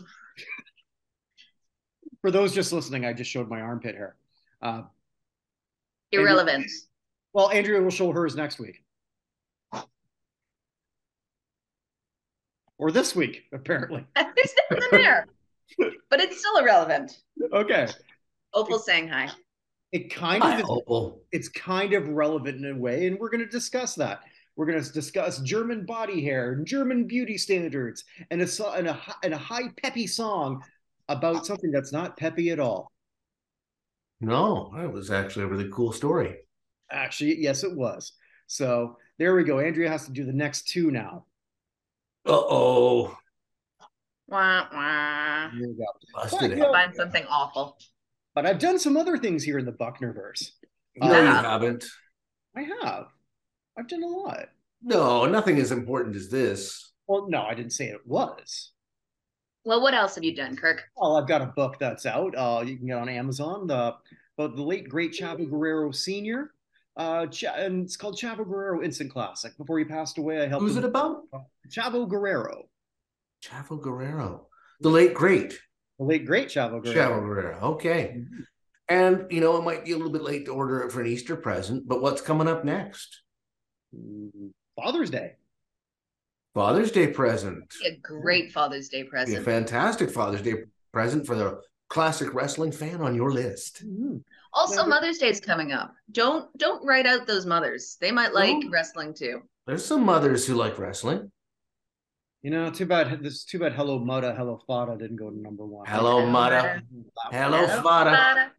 For 2.21 2.31
those 2.31 2.53
just 2.53 2.71
listening, 2.73 3.05
I 3.05 3.13
just 3.13 3.29
showed 3.29 3.49
my 3.49 3.61
armpit 3.61 3.95
hair. 3.95 4.15
Uh, 4.61 4.83
irrelevant. 6.11 6.69
well, 7.33 7.49
Andrea 7.51 7.81
will 7.81 7.89
show 7.91 8.11
hers 8.11 8.35
next 8.35 8.59
week. 8.59 8.83
Or 12.77 12.91
this 12.91 13.15
week, 13.15 13.43
apparently. 13.53 14.05
There's 14.15 14.53
nothing 14.71 14.89
there. 14.91 15.25
But 16.09 16.19
it's 16.19 16.37
still 16.39 16.57
irrelevant. 16.57 17.19
Okay. 17.53 17.87
Opal 18.53 18.79
Shanghai. 18.79 19.29
It 19.91 20.13
kind 20.13 20.43
Hi, 20.43 20.55
of 20.55 20.59
is 20.59 20.65
Opal. 20.69 21.21
it's 21.31 21.47
kind 21.47 21.93
of 21.93 22.09
relevant 22.09 22.57
in 22.63 22.69
a 22.71 22.75
way, 22.77 23.07
and 23.07 23.17
we're 23.17 23.29
going 23.29 23.43
to 23.43 23.49
discuss 23.49 23.95
that. 23.95 24.21
We're 24.55 24.65
going 24.65 24.81
to 24.81 24.91
discuss 24.91 25.39
German 25.39 25.85
body 25.85 26.23
hair 26.23 26.53
and 26.53 26.65
German 26.65 27.05
beauty 27.07 27.37
standards 27.37 28.05
and 28.31 28.41
a, 28.41 28.47
and 28.73 28.87
a, 28.87 28.99
and 29.23 29.33
a 29.33 29.37
high 29.37 29.69
peppy 29.83 30.07
song 30.07 30.63
about 31.09 31.45
something 31.45 31.71
that's 31.71 31.91
not 31.91 32.17
peppy 32.17 32.51
at 32.51 32.59
all. 32.59 32.91
No, 34.21 34.71
that 34.77 34.91
was 34.91 35.11
actually 35.11 35.43
a 35.43 35.47
really 35.47 35.69
cool 35.71 35.91
story. 35.91 36.37
Actually, 36.89 37.37
yes, 37.41 37.63
it 37.63 37.75
was. 37.75 38.13
So 38.47 38.97
there 39.19 39.35
we 39.35 39.43
go. 39.43 39.59
Andrea 39.59 39.89
has 39.89 40.05
to 40.05 40.11
do 40.11 40.23
the 40.25 40.31
next 40.33 40.67
two 40.69 40.89
now. 40.91 41.25
Uh 42.25 42.31
oh. 42.33 43.17
Wah, 44.27 44.67
wah. 44.73 45.49
Here 45.51 45.67
we 45.67 45.73
go. 45.75 45.85
Busted 46.13 46.39
But, 46.39 46.51
it. 46.51 46.57
yeah. 46.57 46.71
Find 46.71 46.95
something 46.95 47.25
awful. 47.29 47.77
But 48.33 48.45
I've 48.45 48.59
done 48.59 48.79
some 48.79 48.97
other 48.97 49.17
things 49.17 49.43
here 49.43 49.59
in 49.59 49.65
the 49.65 49.71
Buchnerverse. 49.71 50.49
No, 50.97 51.07
Uh, 51.07 51.19
you 51.19 51.25
haven't. 51.27 51.85
I 52.55 52.67
have. 52.81 53.05
I've 53.77 53.87
done 53.87 54.03
a 54.03 54.07
lot. 54.07 54.49
No, 54.81 55.25
nothing 55.25 55.57
as 55.59 55.71
important 55.71 56.15
as 56.15 56.29
this. 56.29 56.91
Well, 57.07 57.27
no, 57.29 57.41
I 57.43 57.53
didn't 57.53 57.73
say 57.73 57.85
it 57.87 58.05
was. 58.05 58.71
Well, 59.63 59.81
what 59.81 59.93
else 59.93 60.15
have 60.15 60.23
you 60.23 60.35
done, 60.35 60.55
Kirk? 60.55 60.83
Well, 60.95 61.17
I've 61.17 61.27
got 61.27 61.41
a 61.41 61.47
book 61.47 61.77
that's 61.79 62.05
out. 62.05 62.35
Uh, 62.37 62.63
you 62.65 62.77
can 62.77 62.87
get 62.87 62.97
on 62.97 63.09
Amazon. 63.09 63.67
The 63.67 63.95
about 64.37 64.55
the 64.55 64.61
late 64.63 64.87
great 64.89 65.11
Chavo 65.13 65.49
Guerrero 65.49 65.91
Sr. 65.91 66.51
Uh, 66.97 67.25
Ch- 67.27 67.45
and 67.45 67.83
it's 67.85 67.97
called 67.97 68.15
Chavo 68.17 68.45
Guerrero 68.45 68.83
Instant 68.83 69.11
Classic. 69.11 69.57
Before 69.57 69.79
he 69.79 69.85
passed 69.85 70.17
away, 70.17 70.41
I 70.43 70.47
helped. 70.47 70.63
Who's 70.65 70.77
him- 70.77 70.83
it 70.83 70.87
about? 70.87 71.23
Chavo 71.69 72.07
Guerrero, 72.07 72.69
Chavo 73.43 73.81
Guerrero, 73.81 74.47
the 74.81 74.89
late 74.89 75.13
great 75.13 75.57
the 75.97 76.05
late 76.05 76.25
great 76.25 76.47
Chavo 76.49 76.83
Guerrero. 76.83 77.19
Chavo 77.19 77.21
Guerrero. 77.25 77.59
Okay. 77.73 78.17
Mhm. 78.19 78.45
And 78.87 79.31
you 79.31 79.41
know, 79.41 79.57
it 79.57 79.63
might 79.63 79.83
be 79.83 79.93
a 79.93 79.97
little 79.97 80.11
bit 80.11 80.21
late 80.21 80.45
to 80.45 80.51
order 80.53 80.81
it 80.83 80.91
for 80.91 81.01
an 81.01 81.07
Easter 81.07 81.35
present, 81.35 81.87
but 81.87 82.01
what's 82.01 82.21
coming 82.21 82.47
up 82.47 82.63
next? 82.63 83.21
Father's 84.75 85.09
Day. 85.09 85.33
Father's 86.53 86.91
Day 86.91 87.07
present. 87.07 87.73
A 87.85 87.97
great 87.97 88.51
Father's 88.51 88.89
Day 88.89 89.03
Be 89.03 89.35
a 89.35 89.41
fantastic 89.41 90.09
Father's 90.09 90.41
Day 90.41 90.63
present 90.93 91.25
for 91.25 91.35
the 91.35 91.61
classic 91.89 92.33
wrestling 92.33 92.71
fan 92.71 93.01
on 93.01 93.13
your 93.15 93.31
list. 93.31 93.85
Mhm. 93.85 94.23
Also, 94.53 94.77
Never- 94.77 94.89
Mother's 94.89 95.17
Day 95.17 95.29
is 95.29 95.39
coming 95.41 95.71
up. 95.73 95.93
Don't 96.11 96.55
don't 96.57 96.85
write 96.85 97.05
out 97.05 97.27
those 97.27 97.45
mothers. 97.45 97.97
They 97.99 98.11
might 98.11 98.33
like 98.33 98.57
No. 98.63 98.69
wrestling 98.69 99.13
too. 99.13 99.43
There's 99.67 99.83
some 99.85 100.03
mothers 100.05 100.47
who 100.47 100.55
like 100.55 100.79
wrestling. 100.79 101.31
You 102.41 102.51
know, 102.51 102.69
too 102.69 102.85
bad. 102.85 103.21
This 103.23 103.43
too 103.43 103.59
bad. 103.59 103.73
Hello, 103.73 103.99
Mutta. 103.99 104.33
Hello, 104.35 104.61
Fada 104.67 104.97
didn't 104.97 105.17
go 105.17 105.29
to 105.31 105.37
number 105.37 105.65
one. 105.65 105.85
Hello, 105.87 106.19
Hello, 106.19 106.29
Mata. 106.29 106.83
Hello, 107.31 107.65
Hello, 107.65 107.81
Fada. 107.81 108.11
Fada. 108.11 108.51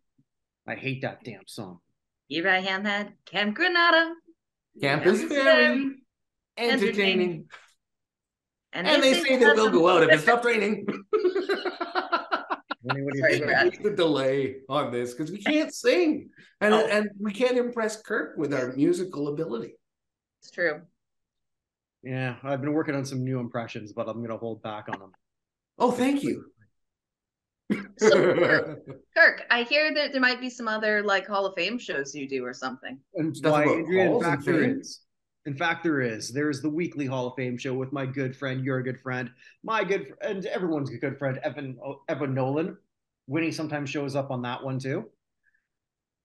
I 0.66 0.75
hate 0.75 1.03
that 1.03 1.22
damn 1.25 1.46
song. 1.46 1.81
Here 2.27 2.49
I 2.49 2.59
am 2.59 2.85
at 2.87 3.12
Camp 3.25 3.55
Granada. 3.55 4.14
Camp 4.81 5.07
is 5.07 5.23
very 5.25 5.95
entertaining. 6.57 6.79
entertaining. 6.83 7.49
And 8.73 9.03
they 9.03 9.15
say 9.15 9.37
that 9.37 9.57
we'll 9.57 9.71
go 9.71 9.89
out 9.89 10.03
if 10.03 10.11
it 10.11 10.21
stops 10.21 10.45
raining. 10.45 10.87
What 12.83 12.95
do 12.95 13.01
you 13.01 13.19
Sorry, 13.19 13.41
think? 13.41 13.83
The 13.83 13.91
delay 13.91 14.57
on 14.69 14.93
this 14.93 15.12
because 15.12 15.33
we 15.33 15.39
can't 15.39 15.75
sing 15.75 16.31
and 16.61 16.73
Oh. 16.75 16.87
and 16.87 17.11
we 17.19 17.33
can't 17.33 17.57
impress 17.59 18.01
Kirk 18.01 18.37
with 18.37 18.55
our 18.55 18.73
musical 18.77 19.29
ability. 19.29 19.75
It's 20.41 20.51
true. 20.53 20.83
Yeah, 22.05 22.37
I've 22.45 22.61
been 22.61 22.75
working 22.75 22.95
on 22.95 23.05
some 23.05 23.25
new 23.25 23.41
impressions, 23.41 23.93
but 23.93 24.09
I'm 24.09 24.23
gonna 24.23 24.37
hold 24.37 24.62
back 24.62 24.89
on 24.93 25.01
them. 25.01 25.11
Oh, 25.79 25.91
thank 25.91 26.23
you. 26.23 26.45
So, 27.98 28.35
Kirk, 28.35 28.81
Kirk, 29.16 29.42
I 29.50 29.62
hear 29.64 29.92
that 29.94 30.12
there 30.12 30.20
might 30.20 30.40
be 30.40 30.50
some 30.50 30.68
other 30.68 31.02
like 31.02 31.26
Hall 31.26 31.46
of 31.46 31.55
Fame 31.57 31.79
shows 31.79 32.14
you 32.14 32.29
do 32.29 32.44
or 32.44 32.55
something. 32.55 32.98
And 33.14 33.37
Stuff 33.37 33.52
why, 33.52 33.62
Adrian, 33.64 34.12
in 34.12 34.22
fact, 34.22 34.44
there 34.44 34.61
fame? 34.62 34.81
is. 34.81 35.00
In 35.46 35.57
fact, 35.57 35.83
there 35.85 36.00
is. 36.00 36.33
There's 36.33 36.61
the 36.61 36.68
weekly 36.68 37.07
Hall 37.07 37.29
of 37.29 37.35
Fame 37.37 37.57
show 37.57 37.74
with 37.74 37.92
my 37.92 38.05
good 38.07 38.37
friend, 38.37 38.64
your 38.64 38.83
good 38.83 39.00
friend, 39.00 39.31
my 39.62 39.85
good, 39.85 40.09
fr- 40.09 40.14
and 40.22 40.44
everyone's 40.46 40.90
good 40.90 41.18
friend, 41.18 41.38
Evan 41.42 41.76
Evan 42.09 42.35
Nolan. 42.35 42.76
Winnie 43.29 43.52
sometimes 43.52 43.90
shows 43.90 44.14
up 44.14 44.31
on 44.31 44.42
that 44.42 44.62
one 44.62 44.79
too. 44.79 45.11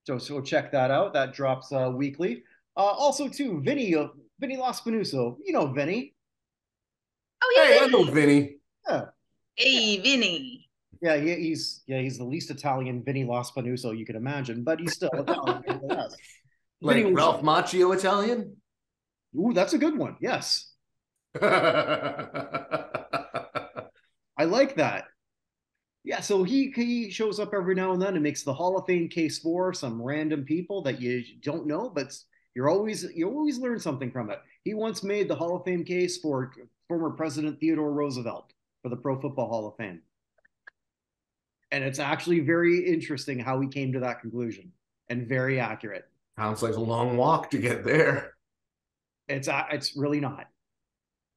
So, 0.04 0.18
so 0.18 0.40
check 0.40 0.70
that 0.72 0.90
out. 0.90 1.12
That 1.12 1.32
drops 1.32 1.72
uh, 1.72 1.90
weekly. 1.94 2.44
Uh, 2.76 2.80
also, 2.80 3.28
too, 3.28 3.60
Vinny, 3.64 3.94
uh, 3.94 4.08
Vinny 4.40 4.56
Laspinuso. 4.56 5.36
You 5.44 5.52
know 5.52 5.66
Vinny. 5.68 6.14
Oh 7.42 7.52
yeah, 7.56 7.78
hey, 7.78 7.80
I 7.84 7.86
know 7.86 8.04
Vinny. 8.04 8.56
Yeah. 8.88 9.04
hey 9.56 9.98
Vinny. 10.00 10.68
Yeah, 11.02 11.16
he, 11.16 11.34
he's 11.34 11.82
yeah, 11.86 12.00
he's 12.00 12.16
the 12.16 12.24
least 12.24 12.50
Italian 12.50 13.02
Vinny 13.02 13.24
Laspinuso 13.24 13.96
you 13.96 14.06
could 14.06 14.14
imagine, 14.14 14.62
but 14.62 14.78
he's 14.80 14.94
still 14.94 15.10
Italian. 15.12 15.80
Like 16.80 16.96
Vinny 16.96 17.12
was- 17.12 17.14
Ralph 17.14 17.42
Macchio 17.42 17.94
Italian. 17.94 18.56
Ooh, 19.36 19.52
that's 19.52 19.72
a 19.72 19.78
good 19.78 19.98
one. 19.98 20.16
Yes, 20.20 20.72
I 21.42 22.84
like 24.44 24.76
that. 24.76 25.04
Yeah, 26.04 26.20
so 26.20 26.42
he 26.44 26.72
he 26.74 27.10
shows 27.10 27.40
up 27.40 27.52
every 27.54 27.74
now 27.74 27.92
and 27.92 28.02
then 28.02 28.14
and 28.14 28.22
makes 28.22 28.42
the 28.42 28.52
Hall 28.54 28.78
of 28.78 28.86
Fame 28.86 29.08
case 29.08 29.38
for 29.38 29.72
some 29.72 30.02
random 30.02 30.44
people 30.44 30.82
that 30.82 31.00
you 31.00 31.22
don't 31.40 31.66
know, 31.66 31.88
but 31.88 32.14
you're 32.54 32.68
always 32.68 33.04
you 33.14 33.28
always 33.28 33.58
learn 33.58 33.78
something 33.80 34.10
from 34.10 34.30
it. 34.30 34.40
He 34.64 34.74
once 34.74 35.02
made 35.02 35.28
the 35.28 35.34
Hall 35.36 35.56
of 35.56 35.64
Fame 35.64 35.84
case 35.84 36.18
for 36.18 36.52
former 36.88 37.10
President 37.10 37.58
Theodore 37.58 37.92
Roosevelt 37.92 38.52
for 38.82 38.88
the 38.88 38.96
Pro 38.96 39.20
Football 39.20 39.48
Hall 39.48 39.66
of 39.68 39.76
Fame. 39.76 40.02
And 41.72 41.82
it's 41.82 41.98
actually 41.98 42.40
very 42.40 42.86
interesting 42.86 43.38
how 43.38 43.56
we 43.56 43.66
came 43.66 43.92
to 43.94 44.00
that 44.00 44.20
conclusion 44.20 44.70
and 45.08 45.26
very 45.26 45.58
accurate. 45.58 46.06
Sounds 46.38 46.62
like 46.62 46.76
a 46.76 46.80
long 46.80 47.16
walk 47.16 47.50
to 47.50 47.58
get 47.58 47.82
there. 47.82 48.34
It's 49.28 49.48
uh, 49.48 49.64
it's 49.72 49.96
really 49.96 50.20
not. 50.20 50.48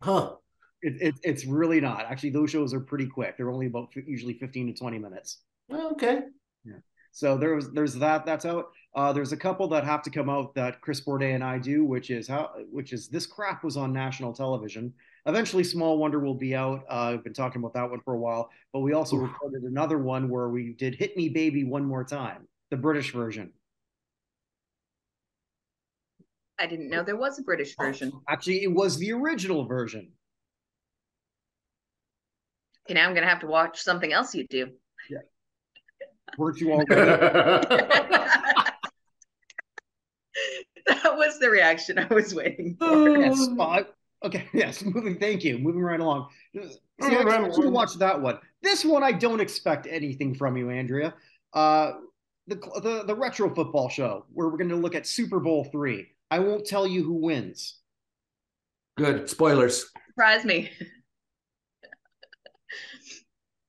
Huh. 0.02 0.34
It, 0.82 1.02
it, 1.02 1.16
it's 1.24 1.46
really 1.46 1.82
not. 1.82 2.06
Actually, 2.06 2.32
those 2.32 2.52
shows 2.52 2.74
are 2.74 2.80
pretty 2.80 3.08
quick. 3.08 3.38
They're 3.38 3.50
only 3.50 3.68
about 3.68 3.96
usually 3.96 4.34
15 4.34 4.68
to 4.68 4.74
20 4.74 5.00
minutes. 5.00 5.40
Okay. 5.74 6.20
Yeah. 6.64 6.74
So 7.12 7.38
there's 7.38 7.70
there's 7.72 7.96
that 7.96 8.26
that's 8.26 8.46
out. 8.46 8.66
Uh, 8.94 9.14
there's 9.14 9.32
a 9.32 9.38
couple 9.38 9.68
that 9.70 9.84
have 9.84 10.04
to 10.04 10.10
come 10.10 10.30
out 10.30 10.54
that 10.56 10.82
Chris 10.82 11.02
Bourdain 11.02 11.36
and 11.36 11.44
I 11.44 11.58
do, 11.60 11.86
which 11.86 12.10
is 12.12 12.28
how 12.28 12.52
which 12.70 12.92
is 12.92 13.08
this 13.08 13.26
crap 13.26 13.64
was 13.64 13.78
on 13.78 13.94
national 13.94 14.34
television. 14.34 14.94
Eventually, 15.28 15.64
Small 15.64 15.98
Wonder 15.98 16.20
will 16.20 16.36
be 16.36 16.54
out. 16.56 16.84
Uh, 16.90 17.14
I've 17.14 17.24
been 17.24 17.34
talking 17.34 17.60
about 17.60 17.74
that 17.74 17.90
one 17.90 18.00
for 18.02 18.14
a 18.14 18.18
while, 18.18 18.52
but 18.72 18.82
we 18.82 18.94
also 18.94 19.16
Oof. 19.16 19.24
recorded 19.24 19.64
another 19.64 19.98
one 19.98 20.30
where 20.30 20.50
we 20.50 20.74
did 20.74 20.94
"Hit 20.96 21.18
Me, 21.18 21.30
Baby, 21.30 21.64
One 21.64 21.84
More 21.84 22.04
Time," 22.04 22.48
the 22.70 22.78
British 22.78 23.12
version. 23.12 23.52
I 26.60 26.68
didn't 26.68 26.90
know 26.90 27.04
there 27.04 27.18
was 27.18 27.40
a 27.40 27.42
British 27.42 27.76
version. 27.76 28.12
Actually, 28.30 28.64
it 28.64 28.72
was 28.72 28.98
the 28.98 29.12
original 29.14 29.66
version. 29.66 30.12
Okay, 32.86 32.94
now 32.94 33.08
I'm 33.08 33.16
gonna 33.16 33.28
have 33.28 33.40
to 33.40 33.48
watch 33.48 33.82
something 33.82 34.14
else 34.14 34.36
you 34.36 34.46
do. 34.48 34.70
Yeah. 35.10 35.18
Weren't 36.38 36.60
you 36.60 36.72
already? 36.72 36.88
that 40.86 41.18
was 41.18 41.40
the 41.40 41.50
reaction 41.50 41.98
I 41.98 42.14
was 42.14 42.36
waiting 42.36 42.76
for. 42.78 43.10
yes. 43.18 43.48
Okay. 44.26 44.48
Yes. 44.54 44.84
Moving. 44.84 45.18
Thank 45.18 45.44
you. 45.44 45.58
Moving 45.58 45.82
right 45.82 46.00
along. 46.00 46.30
See, 46.54 46.62
I 47.02 47.10
Moving 47.10 47.28
right 47.28 47.56
you 47.56 47.64
to 47.64 47.70
watch 47.70 47.94
that 47.96 48.20
one. 48.20 48.40
This 48.62 48.84
one, 48.84 49.04
I 49.04 49.12
don't 49.12 49.40
expect 49.40 49.88
anything 49.90 50.34
from 50.34 50.58
you, 50.58 50.70
Andrea. 50.70 51.14
Uh, 51.54 51.94
the 52.48 52.56
the 52.82 53.04
the 53.06 53.16
retro 53.16 53.54
football 53.54 53.90
show 53.90 54.26
where 54.34 54.50
we're 54.50 54.58
going 54.58 54.70
to 54.70 54.76
look 54.76 54.96
at 54.96 55.08
Super 55.08 55.40
Bowl 55.40 55.66
three. 55.72 56.08
I 56.32 56.40
won't 56.40 56.66
tell 56.66 56.88
you 56.88 57.04
who 57.04 57.14
wins, 57.14 57.76
Good. 58.98 59.30
Spoilers. 59.30 59.92
Surprise 60.08 60.46
me. 60.46 60.72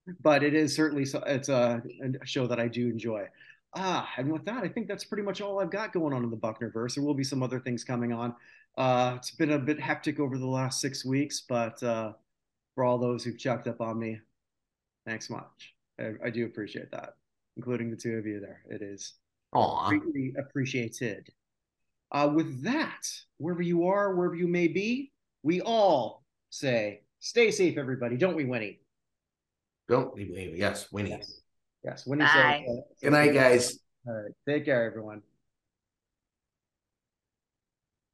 but 0.21 0.45
it 0.45 0.55
is 0.55 0.75
certainly 0.75 1.05
so, 1.05 1.23
it's 1.27 1.49
a, 1.49 1.83
a 2.23 2.27
show 2.27 2.47
that 2.47 2.61
I 2.61 2.69
do 2.69 2.89
enjoy. 2.89 3.27
Ah, 3.75 4.09
and 4.17 4.31
with 4.31 4.45
that, 4.45 4.63
I 4.63 4.69
think 4.69 4.87
that's 4.87 5.05
pretty 5.05 5.25
much 5.25 5.41
all 5.41 5.61
I've 5.61 5.71
got 5.71 5.93
going 5.93 6.15
on 6.15 6.23
in 6.23 6.31
the 6.31 6.37
Buchnerverse. 6.37 6.95
There 6.95 7.05
will 7.05 7.15
be 7.15 7.25
some 7.25 7.43
other 7.43 7.59
things 7.59 7.83
coming 7.83 8.13
on. 8.13 8.35
Uh, 8.77 9.15
it's 9.17 9.31
been 9.31 9.53
a 9.53 9.59
bit 9.59 9.81
hectic 9.81 10.21
over 10.21 10.37
the 10.37 10.47
last 10.47 10.81
six 10.81 11.05
weeks, 11.05 11.43
but 11.49 11.83
uh, 11.83 12.13
for 12.75 12.85
all 12.85 12.99
those 12.99 13.25
who've 13.25 13.39
checked 13.39 13.67
up 13.69 13.81
on 13.81 13.99
me, 13.99 14.21
thanks 15.07 15.31
much. 15.31 15.75
I, 15.99 16.13
I 16.25 16.31
do 16.31 16.45
appreciate 16.45 16.91
that, 16.91 17.15
including 17.57 17.91
the 17.91 17.97
two 17.97 18.17
of 18.19 18.27
you 18.27 18.39
there. 18.41 18.63
It 18.69 18.83
is 18.83 19.15
Aw. 19.55 19.89
greatly 19.89 20.35
appreciated. 20.39 21.29
Uh, 22.13 22.31
with 22.35 22.63
that, 22.63 23.09
wherever 23.39 23.63
you 23.63 23.87
are, 23.87 24.15
wherever 24.15 24.35
you 24.35 24.47
may 24.47 24.69
be, 24.69 25.11
we 25.43 25.61
all 25.63 26.23
say, 26.51 27.01
stay 27.21 27.51
safe, 27.51 27.79
everybody, 27.79 28.17
don't 28.17 28.37
we, 28.37 28.45
Winnie? 28.45 28.81
Don't 29.89 30.15
leave. 30.15 30.57
Yes, 30.57 30.93
Winnie. 30.93 31.11
Yes. 31.11 31.41
Yes, 31.85 32.07
Winnie 32.07 32.25
Bye. 32.25 32.65
said. 32.67 32.73
uh, 32.73 32.81
Good 33.03 33.13
night, 33.13 33.33
guys. 33.33 33.79
All 34.07 34.15
right. 34.15 34.33
Take 34.49 34.65
care, 34.65 34.85
everyone. 34.85 35.23